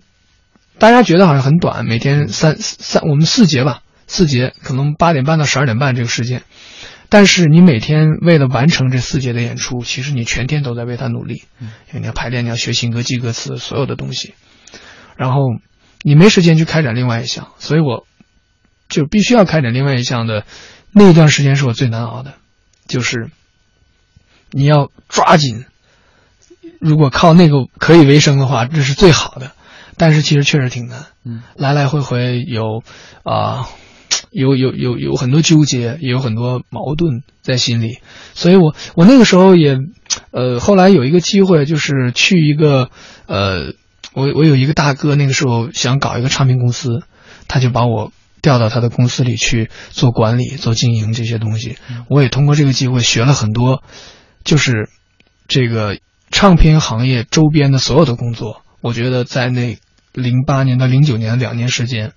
[0.79, 6.43] 大家觉得好像很短，每天三三我们四节吧，四节可能八点半到十二点半这个时间。
[7.15, 14.35] 但是你每天为了完成这四节的演出，其实你全天都在为他努力，因为你要排练，你要学新歌、记歌词，所有的东西，
[15.17, 15.43] 然后
[16.03, 18.05] 你没时间去开展另外一项，所以我
[18.89, 20.45] 就必须要开展另外一项的
[20.91, 22.35] 那一段时间是我最难熬的，
[22.89, 23.31] 就是
[24.51, 25.67] 你要抓紧，
[26.81, 29.53] 如果靠那个可以为生的话，这是最好的，
[29.97, 32.83] 但是其实确实挺难，嗯，来来回回有
[33.23, 33.33] 啊。
[33.61, 33.67] 呃
[34.31, 37.99] 有有有有很多纠结，也有很多矛盾在心里，
[38.35, 39.79] 所以我我那个时候也，
[40.33, 42.91] 呃，后来有一个机会，就是去一个，
[43.27, 43.75] 呃，
[44.13, 47.05] 我我有一个大哥，那个时候想搞一个唱片公司，
[47.47, 48.13] 他就把我
[48.43, 51.77] 调到他的公司里去做管理、做经营这些东西。
[52.09, 53.85] 我也通过这个机会学了很多，
[54.43, 54.89] 就是
[55.47, 55.99] 这个
[56.33, 58.63] 唱片行业周边的所有的工作。
[58.81, 59.79] 我觉得在那
[60.13, 62.15] 零八年到零九年两年时间。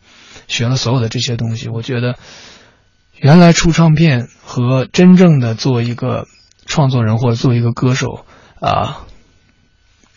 [0.47, 2.15] 学了所有的这些东西，我觉得
[3.17, 6.25] 原来出唱片和真正的做一个
[6.65, 8.25] 创作人或者做一个歌手
[8.59, 9.05] 啊，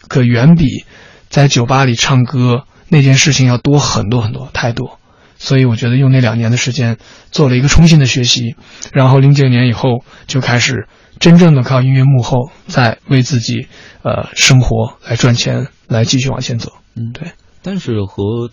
[0.09, 0.85] 可远比
[1.29, 4.99] 在酒吧里唱歌那件事情要多很多很多，太多。
[5.39, 6.99] 所以我觉得用那两年的时间
[7.31, 8.57] 做了一个重新的学习，
[8.93, 10.87] 然后零九年以后就开始
[11.19, 13.67] 真正的靠音乐幕后，在为自己
[14.03, 16.73] 呃生活来赚钱，来继续往前走。
[16.95, 17.33] 嗯，对。
[17.63, 18.51] 但是和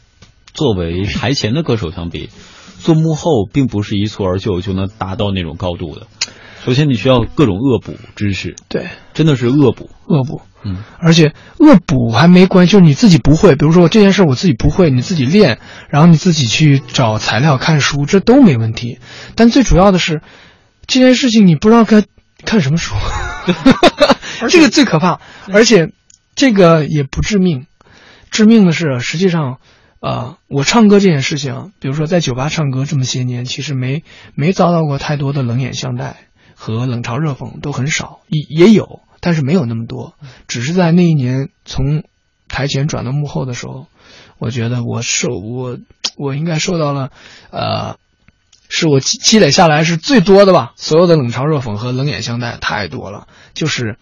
[0.58, 2.32] 作为台前的歌手相比，
[2.80, 6.08] 做幕后并不是一蹴而就就能达到那种高度的。
[6.66, 9.92] 首先，你需要各种恶补知识，对，真的是恶补。
[10.08, 18.98] 恶补，嗯，而且恶补还没关系，就是你自己不会，比如说这件事我自己不会，你自己练，然后你自己去找材料、看书，这都没问题。
[19.36, 20.22] 但最主要的是，
[20.88, 22.04] 这件事情你不知道该
[22.44, 22.96] 看什么书，
[24.50, 25.22] 这个最可怕。
[25.54, 25.92] 而且
[26.36, 27.68] 这个也不致命，
[28.32, 29.60] 致命的是，实际上，
[30.00, 34.04] 呃，我唱歌这件事情，比如说在酒吧唱歌这么些年，其实没
[34.36, 36.18] 没遭到过太多的冷眼相待
[36.56, 39.02] 和冷嘲热讽，都很少，也也有。
[39.20, 40.14] 但是没有那么多，
[40.48, 42.04] 只是在那一年从
[42.48, 43.88] 台前转到幕后的时候，
[44.38, 45.80] 我觉得我受我
[46.16, 47.10] 我应该受到了，
[47.50, 47.98] 呃，
[48.70, 50.74] 是我积积累下来是最多的吧。
[50.76, 53.28] 所有的冷嘲热讽和冷眼相待太多了。
[53.56, 53.98] 就是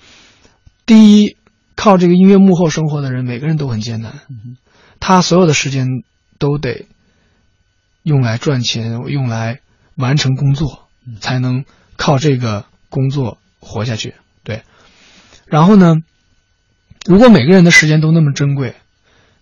[0.86, 1.38] 第一，
[1.78, 4.20] 靠这个音乐幕后生活的人，每个人都很艰难，
[5.08, 6.04] 他所有的时间
[6.40, 6.88] 都得
[8.02, 9.60] 用来赚钱，用来
[9.94, 10.88] 完成工作，
[11.20, 11.64] 才能
[11.96, 14.16] 靠这个工作活下去。
[14.44, 14.64] 对。
[15.46, 15.98] 然后呢？
[17.06, 18.74] 如果每个人的时间都那么珍贵，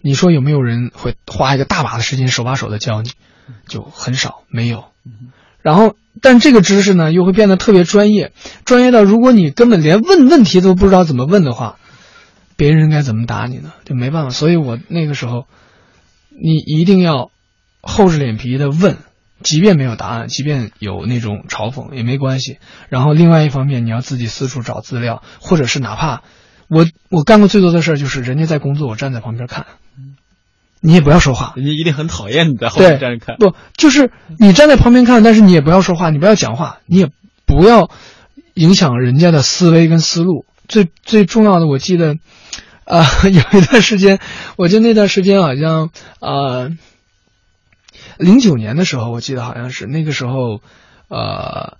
[0.01, 3.11] 你说有没有人会花一个大把的时间手把手的教你？
[3.69, 4.83] 就很少，没有。
[5.61, 8.33] 然后，但这个知识呢，又会变得特别专业，
[8.65, 11.79] 专业到如果你根本连问问题都不知道怎么问的话，
[12.63, 13.73] 别人该怎么打你呢？
[13.83, 14.29] 就没办法。
[14.29, 15.47] 所以我那个时候，
[16.29, 17.29] 你一定要
[17.81, 18.99] 厚着脸皮的问。
[19.41, 22.59] 即便没有答案，即便有那种嘲讽也没关系。
[22.87, 26.21] 然后另外一方面，你要自己四处找资料，或者是哪怕
[26.69, 29.65] 我我干过最多的事儿就是人家在工作，我站在旁边看，
[30.79, 31.51] 你也不要说话。
[31.57, 33.35] 人家一定很讨厌你在后面站着看。
[33.35, 37.09] 不，就是你站在旁边看，但是你也不要说话，你不要讲话，你也
[37.45, 37.91] 不要
[38.53, 40.45] 影响人家的思维跟思路。
[40.69, 42.15] 最最重要的，我记得
[42.85, 44.19] 啊， 有一段时间，
[44.57, 46.69] 我记得那段时间好像啊。
[48.17, 50.61] 零九年的时候，我记得好像是那个时候，
[51.07, 51.77] 呃，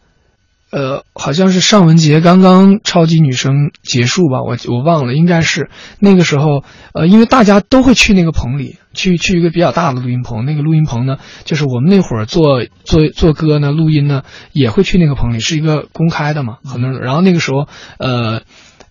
[0.72, 6.64] 呃，好像是尚雯婕刚刚超级女声结束吧，我我忘了，应该是那个时候，
[6.94, 17.00] 呃，因为大家都会去那个棚里，去去一个比较大的录音棚，那个录音棚呢，就是我们那会儿做做做歌呢，录音呢，也会去那个棚里，是一个公开的嘛，很多人。
[17.02, 17.68] 然后那个时候，
[18.00, 18.42] 呃，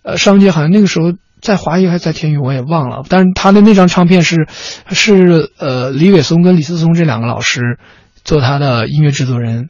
[0.03, 1.11] 呃，尚雯婕好像那个时候。
[1.43, 3.03] 在华谊还是在天娱，我也忘了。
[3.09, 4.47] 但是他的那张唱片是，
[4.91, 7.77] 是呃李伟松跟李思松这两个老师
[8.23, 9.69] 做他的音乐制作人。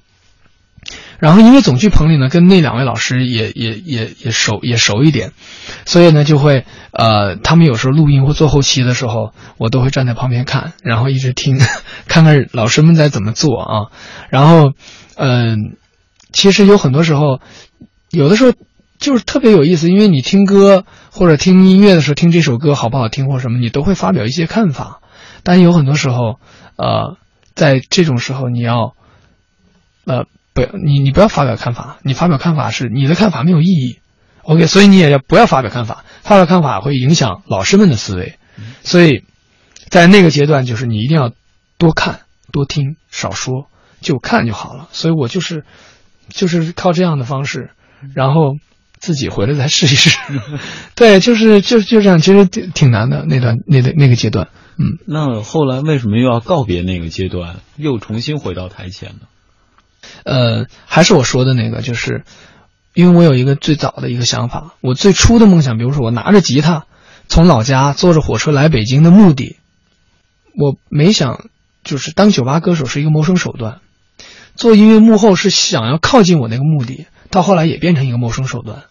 [1.18, 5.32] 然后因为总剧棚里呢，跟那两位老师也也也也熟也熟一点，
[5.86, 11.58] 所以呢就会呃他们有时候录音或做后期的时候，我都会站在旁边看，然后一直听，
[12.08, 13.92] 看看老师们在怎么做啊。
[14.30, 14.74] 然后
[15.16, 15.76] 嗯，
[16.32, 17.40] 其实有很多时候，
[18.12, 18.54] 有的时候。
[19.04, 25.02] 就是特别有意思，因为你听歌或者听音乐的时候，听这首歌好不好听或什么，你都会发表一些看法。
[25.44, 26.40] 但有很多时候，
[26.78, 27.18] 呃，
[27.54, 28.96] 在这种时候，你要，
[30.06, 34.00] 呃，不要你你不要发表看法，你发表看法是你的看法没有意义。
[34.44, 38.36] OK，所以你也要不要发表看法，发表看法会影响老师们的思维。
[38.84, 39.26] 所以，
[39.90, 41.34] 在那个阶段，就是你一定要
[41.78, 42.22] 多看
[42.54, 43.68] 多听，少说，
[44.00, 44.88] 就看就好了。
[44.94, 45.66] 所以我就是
[46.30, 47.72] 就是靠这样的方式，
[48.16, 48.56] 然后。
[49.04, 50.18] 自己回来再试一试，
[50.96, 54.98] 对，就是就就这样，其实挺挺难的那段那那个阶段，嗯。
[55.06, 59.28] 那后来为什么又要告别那个阶段，又重新回到台前呢？
[60.24, 62.24] 呃，还是我说的那个，就是
[62.94, 66.86] 因为我有一个最早的一个想法，我最初的梦想，比如说我拿着吉他
[67.28, 69.58] 从老家坐着火车来北京的目的，
[70.58, 71.48] 我没想
[71.84, 73.82] 就是当酒吧歌手是一个谋生手段，
[74.56, 78.84] 做音乐幕后是想要靠近我那个目的，到后来也变成一个谋生手段。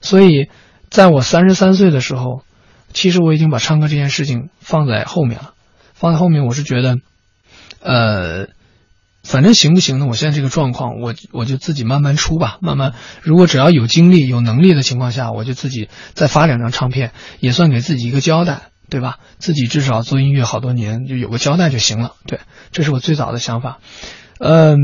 [0.00, 0.48] 所以，
[0.90, 2.42] 在我三十三岁的时候，
[2.92, 5.52] 其实我已经把唱歌这件事情放在后面了。
[5.94, 6.96] 放在后面，我是觉得，
[7.80, 8.48] 呃，
[9.24, 10.06] 反正行不行呢？
[10.06, 12.94] 我现在这个状况，我我就自己慢慢出吧，慢慢。
[13.22, 19.18] 如果只要有精力、有能力的情况下，我就自己再发两张唱片，也算给自己一个交代，对吧？
[19.38, 22.12] 自己至少做音乐好多年，就有个交代就行了。
[22.26, 22.40] 对，
[22.72, 23.78] 这是我最早的想法。
[24.38, 24.76] 嗯，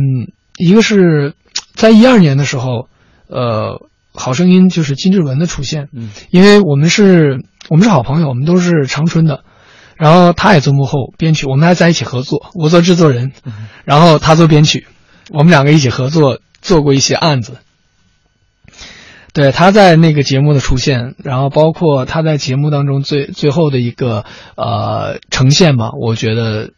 [0.56, 1.34] 一个是
[1.74, 2.88] 在一二年的时候，
[3.28, 3.86] 呃。
[4.14, 9.44] 好声音就是金志文的出现，嗯，因为我们是我们是好朋友，我们都是长春的，
[9.96, 13.32] 然后他也做幕后编曲，我们还在一起合作，我做制作人，
[13.84, 14.86] 然后他做编曲，
[15.30, 17.58] 我们两个一起合作做过一些案子。
[19.32, 26.72] 对，他在那个节目的出现，然后包括他在节目当中最最后的一个呃呈现吧，我觉得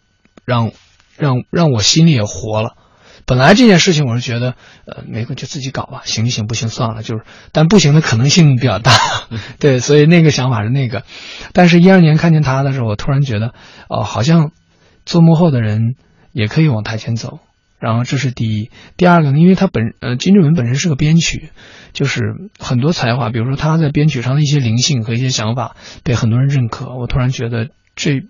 [0.45, 0.70] 让
[1.16, 2.76] 让让我心里也活了。
[3.27, 4.55] 本来这件事情我是觉得，
[4.87, 8.93] 呃，没个就自己搞吧，行就行，不行算了，就是，但不行的可能性比较大，
[9.59, 11.05] 对，所以那个想法是那个。
[11.53, 13.55] 但是，一二年看见他的时候，我突然觉得，
[13.89, 14.53] 哦，好像
[15.07, 15.95] 做幕后的人
[16.33, 17.41] 也可以往台前走。
[17.81, 21.51] 然后这是第一，第二个呢，因为他本呃金志文本身是个编曲，
[21.93, 22.22] 就是
[22.59, 28.22] 很多才华，比如说他在编曲上的一些灵性和一些想法被很多人认可，我突然觉得这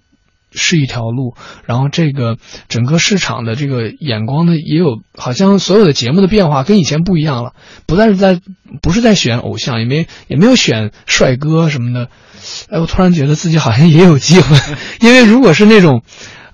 [0.55, 1.35] 是一条路。
[1.65, 2.37] 然后这个
[2.69, 7.53] 整个市场的这个眼光呢，也有好像所有的节目的变化跟以前不一样了，
[7.87, 8.41] 不再是在
[8.83, 12.09] 不是在选偶像，也没也没有选帅哥什么的。
[12.69, 14.57] 哎，我突然觉得自己好像也有机会，
[15.01, 16.03] 因为如果是那种，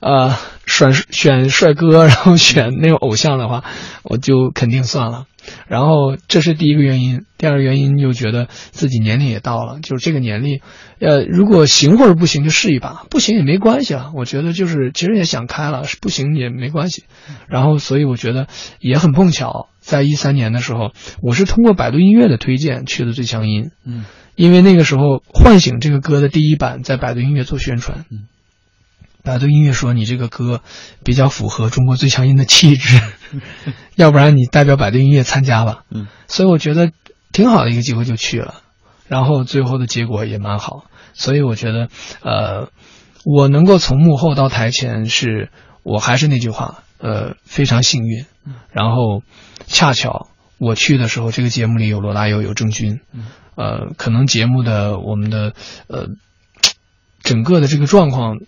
[0.00, 0.34] 呃。
[0.70, 3.64] 选选帅哥，然后选那种偶像的话，
[4.04, 5.26] 我就肯定算了。
[5.66, 10.60] 然后这是第一个原因，第二个原因就觉得自己年龄也到了，就是这个年龄，
[11.00, 14.12] 呃，如果行或者不行就试一把，不行也没关系啊。
[14.14, 17.04] 我觉得就是其实也想开了，不行也没关系。
[17.48, 18.46] 然后所以我觉得
[18.78, 24.04] 也很碰巧，在一三年的时候，我是通过百度音乐的推荐去的最强音，嗯，
[24.36, 25.02] 因为那个时候
[25.34, 28.28] 《唤醒》这个歌的第一版在百度音乐做宣传，嗯。
[29.22, 30.62] 百度音乐说你这个歌
[31.04, 33.00] 比较符合中国最强音的气质，
[33.94, 35.84] 要不然你代表百度音乐参加吧。
[35.90, 36.90] 嗯，所以我觉得
[37.32, 38.62] 挺好的一个机会就去了，
[39.08, 41.88] 然后最后的结果也蛮好，所以我觉得
[42.22, 42.70] 呃，
[43.24, 45.50] 我能够从幕后到台前是，
[45.82, 48.24] 我还是那句话，呃，非常幸运。
[48.72, 49.22] 然后
[49.66, 53.00] 恰巧我去的时候，这个节目里有罗大佑，有郑钧，
[53.54, 55.52] 呃，可能节目的我们的
[55.88, 56.08] 呃
[57.22, 58.38] 整个的这个状况。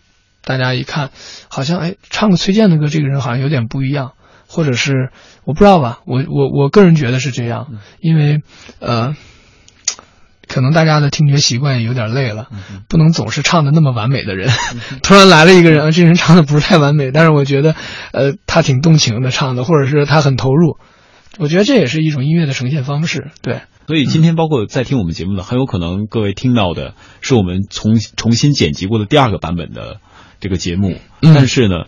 [0.45, 1.11] 大家一看，
[1.49, 4.12] 好像哎，唱个崔健的歌，这个人好像有点不一样，
[4.49, 5.11] 或者是
[5.45, 7.68] 我不知道吧，我我我个人觉得是这样，
[8.01, 8.43] 因为
[8.80, 9.14] 呃，
[10.49, 12.49] 可能大家的听觉习惯也有点累了，
[12.88, 14.51] 不能总是唱的那么完美的人，
[15.03, 17.74] 突然来了一个人，这人唱的不是太完美，但是我觉得
[18.12, 20.76] 呃，他挺动情的唱的，或者是他很投入，
[21.38, 23.62] 我觉得这也是一种音乐的呈现方式，对。
[23.86, 30.01] 所以今天包括在听我们节目的，很有可能各位听到的是我们重重新剪辑过的第二个版本的。
[30.43, 31.84] 这个节目，但是呢，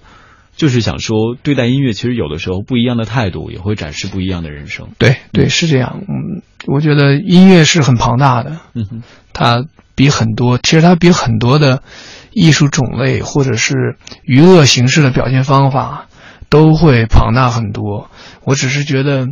[0.57, 4.91] 就是想说，对待音乐，其实有的时候不一样的态度也会展示不一样的人生。
[4.97, 6.03] 对对，是这样。
[6.03, 9.03] 嗯，我觉得音乐是很庞大的，嗯哼，
[9.33, 9.65] 它
[9.97, 11.83] 比很多，其实它比很多的
[12.31, 16.07] 艺术种类或者是娱乐形式的表现方法
[16.49, 18.09] 都会庞大很多。
[18.45, 19.27] 我只是觉得，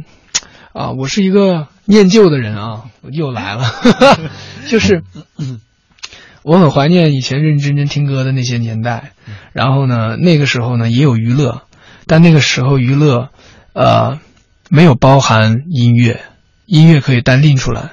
[0.73, 3.63] 啊，我是一个念旧的人啊，又来了，
[4.67, 5.05] 就是。
[6.45, 9.13] 我很怀念以前认认真真听歌的那些年代，
[9.53, 11.63] 然后呢，那个时候呢也有娱乐，
[12.07, 13.31] 但那个时候娱乐，
[13.75, 14.19] 呃，
[14.69, 16.21] 没有包含音乐，
[16.67, 17.93] 音乐可以单拎出来，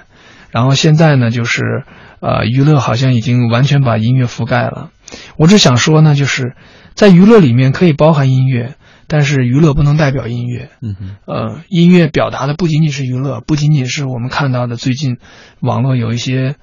[0.50, 1.84] 然后现在呢就是，
[2.22, 4.90] 呃，娱乐好像已经完全把音乐覆盖了。
[5.38, 6.56] 我只想说呢，就是
[6.96, 8.74] 在娱乐里面可以包含音乐，
[9.08, 10.72] 但是娱乐不能代表音乐。
[10.82, 15.18] 嗯哼，呃，音乐表达的不仅仅是娱乐，不仅仅是我们看到的最近
[15.60, 16.56] 网络有一些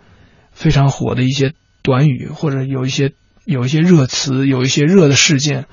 [0.51, 1.53] 非常火的一些。
[1.87, 3.13] 短语或者有一些
[3.45, 5.67] 有一些热词，有一些热的事件，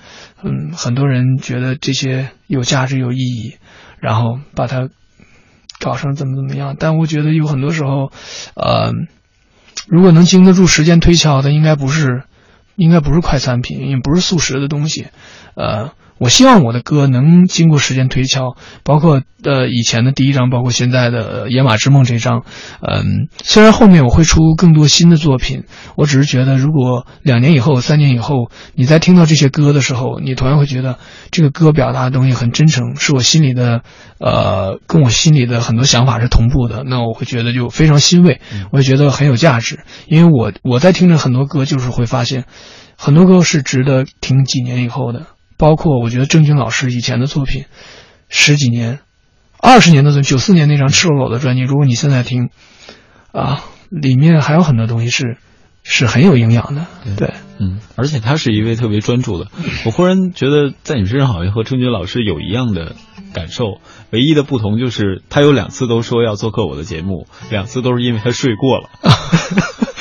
[0.43, 3.55] 嗯，很多人觉得这些有价值有意义，
[3.99, 4.89] 然后把它
[5.79, 6.75] 搞成怎么怎么样。
[6.77, 8.11] 但我觉得有很多时候，
[8.53, 8.93] 呃，
[9.87, 12.21] 如果能经得住时间推敲的，应该不是，
[12.75, 15.07] 应该不是快餐品，也不是速食的东西，
[15.55, 15.93] 呃。
[16.17, 22.43] 我希望我的歌能经过时间推敲，包括呃以前的第一张，包括现在的《野马之梦》这张，
[22.81, 25.63] 嗯，虽然后面我会出更多新的作品，
[25.95, 30.97] 我只是觉得，如果两年以后、三年以后，你在听到这些歌的时候，你同样会觉得
[31.31, 33.81] 这个歌表达的东西很真诚，是我心里的，
[34.19, 38.39] 呃，跟我心里的很多想法是同步的，那我会觉得就非常欣慰，
[38.71, 42.45] 我也觉得很有价值，因为我我在听着很多歌，就是会发现，
[42.97, 45.23] 很多歌是值得听几年以后的。
[45.57, 47.65] 包括我觉得郑钧老师以前的作品，
[48.29, 48.99] 十几年、
[49.59, 52.49] 二十年的作，九四年那张《赤裸裸》的专辑，如果你现在听，
[53.31, 55.37] 啊，里面还有很多东西是
[55.83, 56.87] 是很有营养的。
[57.17, 59.47] 对，嗯，而且他是一位特别专注的。
[59.85, 62.95] 我忽然觉得在你身上好像和郑钧老师有一样的
[63.33, 63.79] 感受，
[64.11, 68.89] 唯一的不同就是他有两次都说要做客我的节目，两次都是因为他睡过了。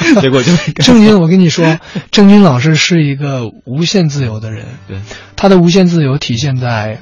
[0.20, 1.78] 结果就郑钧，我跟你说，
[2.10, 4.66] 郑钧老师是一个无限自由的人。
[4.88, 4.98] 对，
[5.36, 7.00] 他的无限自由体现在，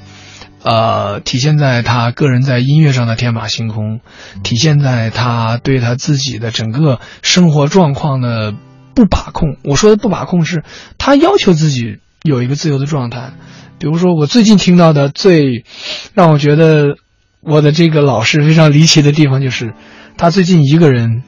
[0.62, 4.00] 呃，体现在他个人在音乐上的天马行空，
[4.42, 8.54] 体现在他对他自己的整个生活状况的。
[8.92, 9.56] 不把控。
[9.62, 10.64] 我说的不把控是，
[10.98, 13.30] 他要求自己有一个自由的状态。
[13.78, 15.64] 比如说，我最近听到的最
[16.12, 16.96] 让我觉得
[17.40, 19.74] 我的这个老师非常离奇的地方，就是
[20.18, 21.22] 他最近一个人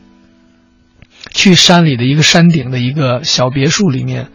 [1.32, 4.28] 去山里的一个山顶的一个小别墅里面。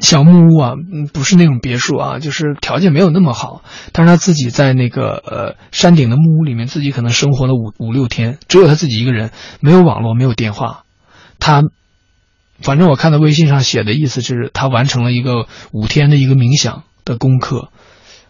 [0.00, 3.62] 小木屋啊，嗯，不是那种别墅啊，就是条件没有那么好。
[3.92, 9.30] 但是他自己在那个呃山顶的木屋里面，自己可能生活了五五六天，只有他自己一个人，
[9.60, 10.82] 没有网络，没有电话。
[11.38, 11.62] 他，
[12.58, 17.68] 反正我看到微信上写的意思就是，他完成了一个五天的一个冥想的功课。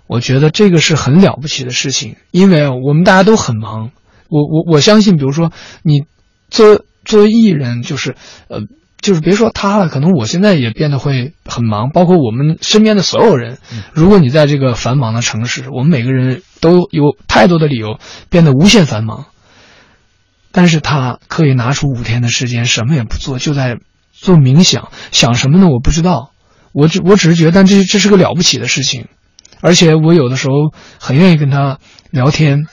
[0.06, 3.90] 我觉得这个是很了不起的事情，因为我们大家都很忙。
[4.28, 5.50] 我我我相信，比如说
[5.82, 6.02] 你
[6.50, 8.14] 做作为艺人，就是
[8.48, 8.60] 呃。
[9.02, 13.58] 就是别说他了，可能我现在也变得会很忙，包括我们身边的所有人。
[13.92, 17.98] 如果你在这个繁忙的城市，我们每个人都有太多的理由
[18.30, 19.26] 变得无限繁忙。
[20.52, 23.76] 但是他可以拿出五天的时间，什么也不做，就在
[24.10, 25.68] 做冥想，想什么呢？
[25.68, 26.30] 我不知道，
[26.72, 29.08] 我只我只是觉得，但这这是个了不起的事情，
[29.60, 31.78] 而且我有的时候很愿意跟他
[32.10, 32.64] 聊天。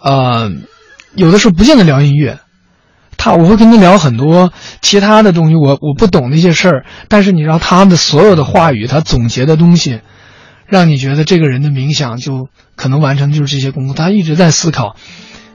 [0.00, 0.50] 呃，
[1.14, 2.38] 有的时候不见得聊音乐。
[3.18, 10.00] 他我会跟他聊很多其他的东西，我我不懂那些事儿，但是你知道他的所有的话语，他总结的东西，
[10.66, 13.92] 让你觉得这个人的冥想就可能完成就是这些功夫。
[13.92, 14.96] 他一直在思考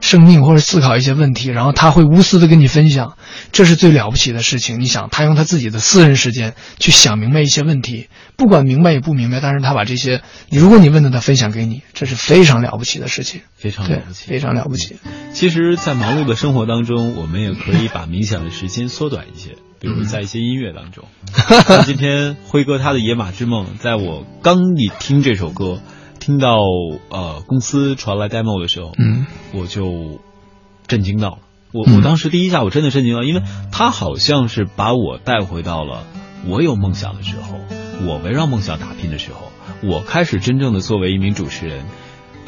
[0.04, 3.16] 生命或者思考一些问题，然后他会无私的跟你分享，
[3.52, 4.78] 这是最了不起的事情。
[4.78, 8.08] 你想，他用他自己的私人时间去想明白一些问题。
[8.36, 14.96] 不管明白也不明白，但是他把这些，如果你问的，他分享给你，这是非常了不起的事情，非常了不起，非常了不起。
[15.32, 19.50] 其实，在忙碌的生活当中，我们也可以把冥想的时间缩短一些，
[19.80, 21.04] 比如在一些音乐当中。
[21.86, 25.80] 今天辉哥他的《野马之梦》，在我刚一听这首歌，
[26.24, 26.56] 听到
[27.10, 30.20] 呃公司传来 demo 的时候，嗯，我就
[30.86, 31.38] 震惊到了。
[31.70, 36.04] 我我当时第一下我真的震惊了，因为他好像是把我带回到了
[36.48, 37.58] 我有梦想的时候。
[38.08, 39.52] 我围绕梦想打拼的时候，
[39.86, 41.84] 我开始真正的作为一名主持人，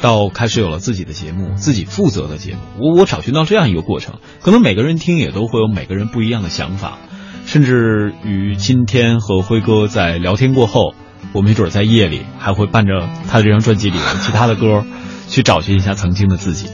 [0.01, 2.59] 到开始有了自己的节目，自己负责的节目。
[2.79, 6.97] 我我找寻到这样一个过程，可能每个人听也都会有每个人不一样的想法，
[7.45, 10.95] 甚至于今天和辉哥在聊天过后，
[11.33, 14.85] 我没准在夜里还会伴着他的这张专辑里的其他的歌，
[15.27, 16.67] 去找寻一下曾经的自己。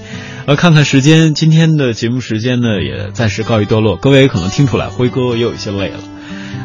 [0.45, 3.95] 呃，看看时间，今天的节目时间呢也暂时告一段落。
[3.95, 5.99] 各位也可能听出来，辉哥也有一些累了。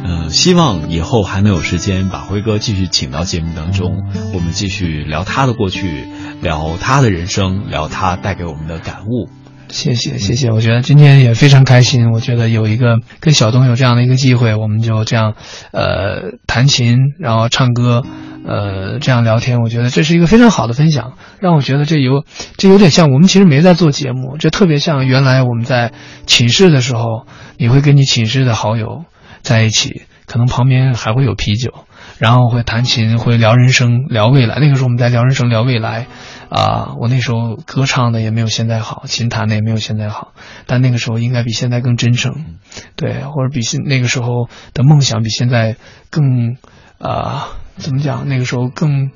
[0.04, 4.02] 呃，希望以后还能有时间把辉哥继续请到节目当中，
[4.34, 6.08] 我们继续聊他的过去，
[6.42, 9.28] 聊他的人生，聊他带给我们的感悟。
[9.68, 10.50] 谢谢，谢谢。
[10.50, 12.10] 我觉得今天也非常开心。
[12.12, 15.34] 我觉得有一个跟小东有这样的一个机会，我们就这样，
[15.72, 18.02] 呃，弹琴，然后唱歌，
[18.44, 19.60] 呃，这样聊天。
[19.60, 22.24] 我觉得这是一个非常好的分享，让我觉得这有
[22.56, 25.92] 这有点像我们其实没在做节目，这特别像原来我们在
[26.26, 29.04] 寝室的时候，你会跟你寝室的好友。
[29.40, 31.70] 在一起，可能旁边还会有啤酒，
[32.18, 34.58] 然后会弹琴，会聊人生，聊未来。
[34.60, 36.06] 那个时候我们在聊人生，聊未来，
[36.50, 40.32] 啊，我那时候歌唱的也没有现在好，琴弹的也没有现在好，
[40.66, 42.58] 但那个时候应该比现在更真诚，
[42.96, 45.76] 对，或者比现那个时候的梦想比现在
[46.10, 46.56] 更，
[46.98, 48.28] 啊，怎么讲？
[48.28, 49.10] 那个时候更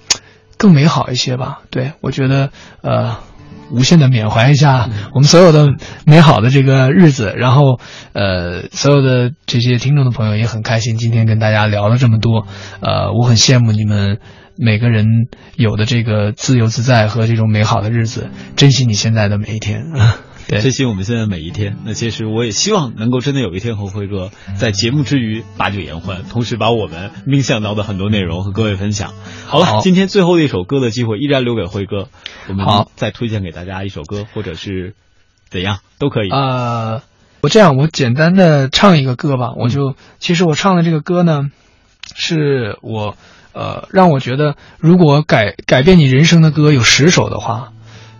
[0.56, 1.62] 更美好一些吧？
[1.70, 2.50] 对，我觉得，
[2.82, 3.18] 呃。
[3.72, 5.68] 无限的缅怀一下我们所有的
[6.06, 7.80] 美好的这个日子，然后，
[8.12, 12.46] 呃，所有的这些听众的朋友也很开心，今天跟大家聊了这么多，
[12.80, 14.18] 呃，我很羡慕你们
[14.56, 15.06] 每个人
[15.56, 19.84] 有的这个自由自在和这种美好的日子，珍惜你现在的每一天。
[20.48, 21.78] 珍惜我们现在每一天。
[21.86, 29.14] 那其实我也希望能够真的有一天和辉哥在节目之余把酒言欢，同时把我们冥想到的很多内容和各位分享。
[29.46, 32.08] 好了，今天最后一首歌的机会依然留给辉哥，
[32.48, 34.94] 我们好再推荐给大家一首歌，或者是
[35.48, 36.30] 怎样都可以。
[36.30, 37.02] 呃，
[37.40, 39.52] 我这样，我简单的唱一个歌吧。
[39.56, 41.50] 我就其实我唱的这个歌呢，
[42.14, 43.16] 是我
[43.52, 47.72] 呃让我觉得，如果改改变你人生的歌有十首的话，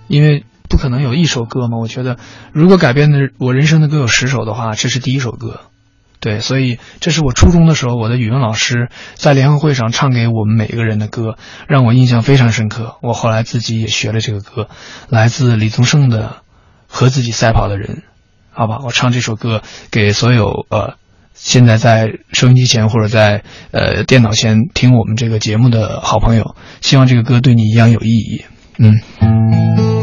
[0.09, 0.45] 因为。
[0.69, 1.77] 不可能有一首歌嘛？
[1.77, 2.17] 我觉得，
[2.55, 5.61] 如果改变的我人生的歌有十首的话，这是第一首歌。
[6.23, 12.95] 对，所以这是我初中的时候，我的语文老师在联合会上唱给我们每一个人的歌，让我印象非常深刻。
[13.03, 14.69] 我后来自己也学了这个歌，
[15.09, 16.29] 来自李宗盛的
[16.87, 17.97] 《和自己赛跑的人》。
[18.53, 20.95] 好吧，我唱这首歌给所有呃
[21.35, 23.43] 现在在收音机前或者在
[23.73, 28.45] 呃电脑前听我们这个节目的好朋友，希望这个歌对你一样有意义。
[28.79, 30.02] 嗯。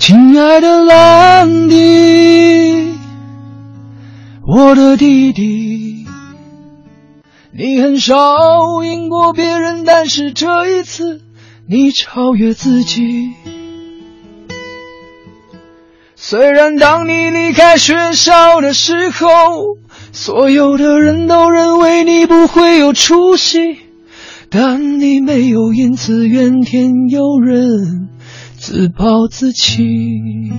[0.00, 2.94] 亲爱的兰迪，
[4.46, 6.06] 我的弟弟，
[7.52, 8.16] 你很少
[8.82, 11.20] 赢过别人，但是这一次
[11.68, 13.34] 你超越自己。
[16.16, 19.26] 虽然当你离开学校的时候，
[20.12, 23.58] 所有的人都认为你不会有出息，
[24.48, 28.08] 但你没有因此怨天尤人，
[28.62, 30.52] 自暴自弃。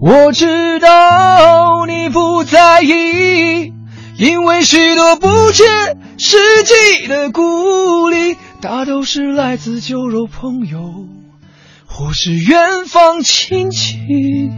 [0.00, 3.72] 我知道你不在意，
[4.18, 5.62] 因为许多不切
[6.18, 11.06] 实际的鼓励，大都是来自酒肉朋友。
[11.86, 12.58] 或是远
[12.88, 14.50] 方亲戚，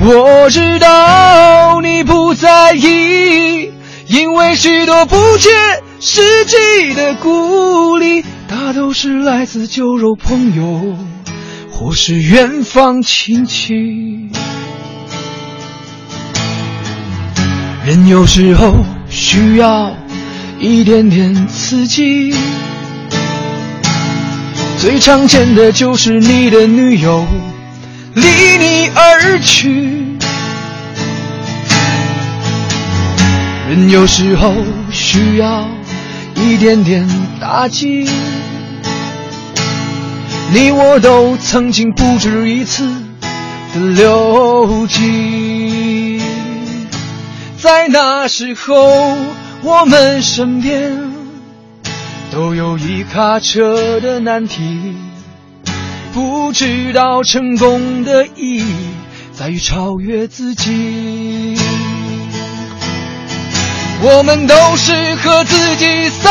[0.00, 3.70] 我知道你不在意，
[4.08, 5.50] 因为许多不切
[6.00, 10.96] 实际的鼓励，大都是来自酒肉朋友，
[11.70, 13.72] 或是远方亲戚。
[17.86, 18.74] 人有时候
[19.08, 19.94] 需要
[20.58, 22.34] 一点点刺激。
[24.78, 27.24] 最常见的就是你的女友
[28.14, 28.24] 离
[28.58, 30.16] 你而去，
[33.68, 34.52] 人有时候
[34.90, 35.68] 需要
[36.42, 37.08] 一点点
[37.40, 38.08] 打击。
[40.52, 42.88] 你我都曾经不止一次
[43.74, 46.20] 的流涕，
[47.56, 49.16] 在那时候
[49.62, 51.10] 我们身边。
[52.32, 54.94] 都有一卡车的难题，
[56.12, 58.74] 不知道成功的意义
[59.32, 61.56] 在于超越自己。
[64.02, 66.30] 我们都是和自己赛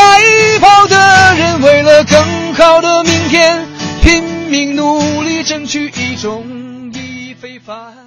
[0.59, 3.63] 跑的人，为了更好的明天，
[4.01, 6.43] 拼命努力争取一种
[6.91, 7.98] 意义非凡。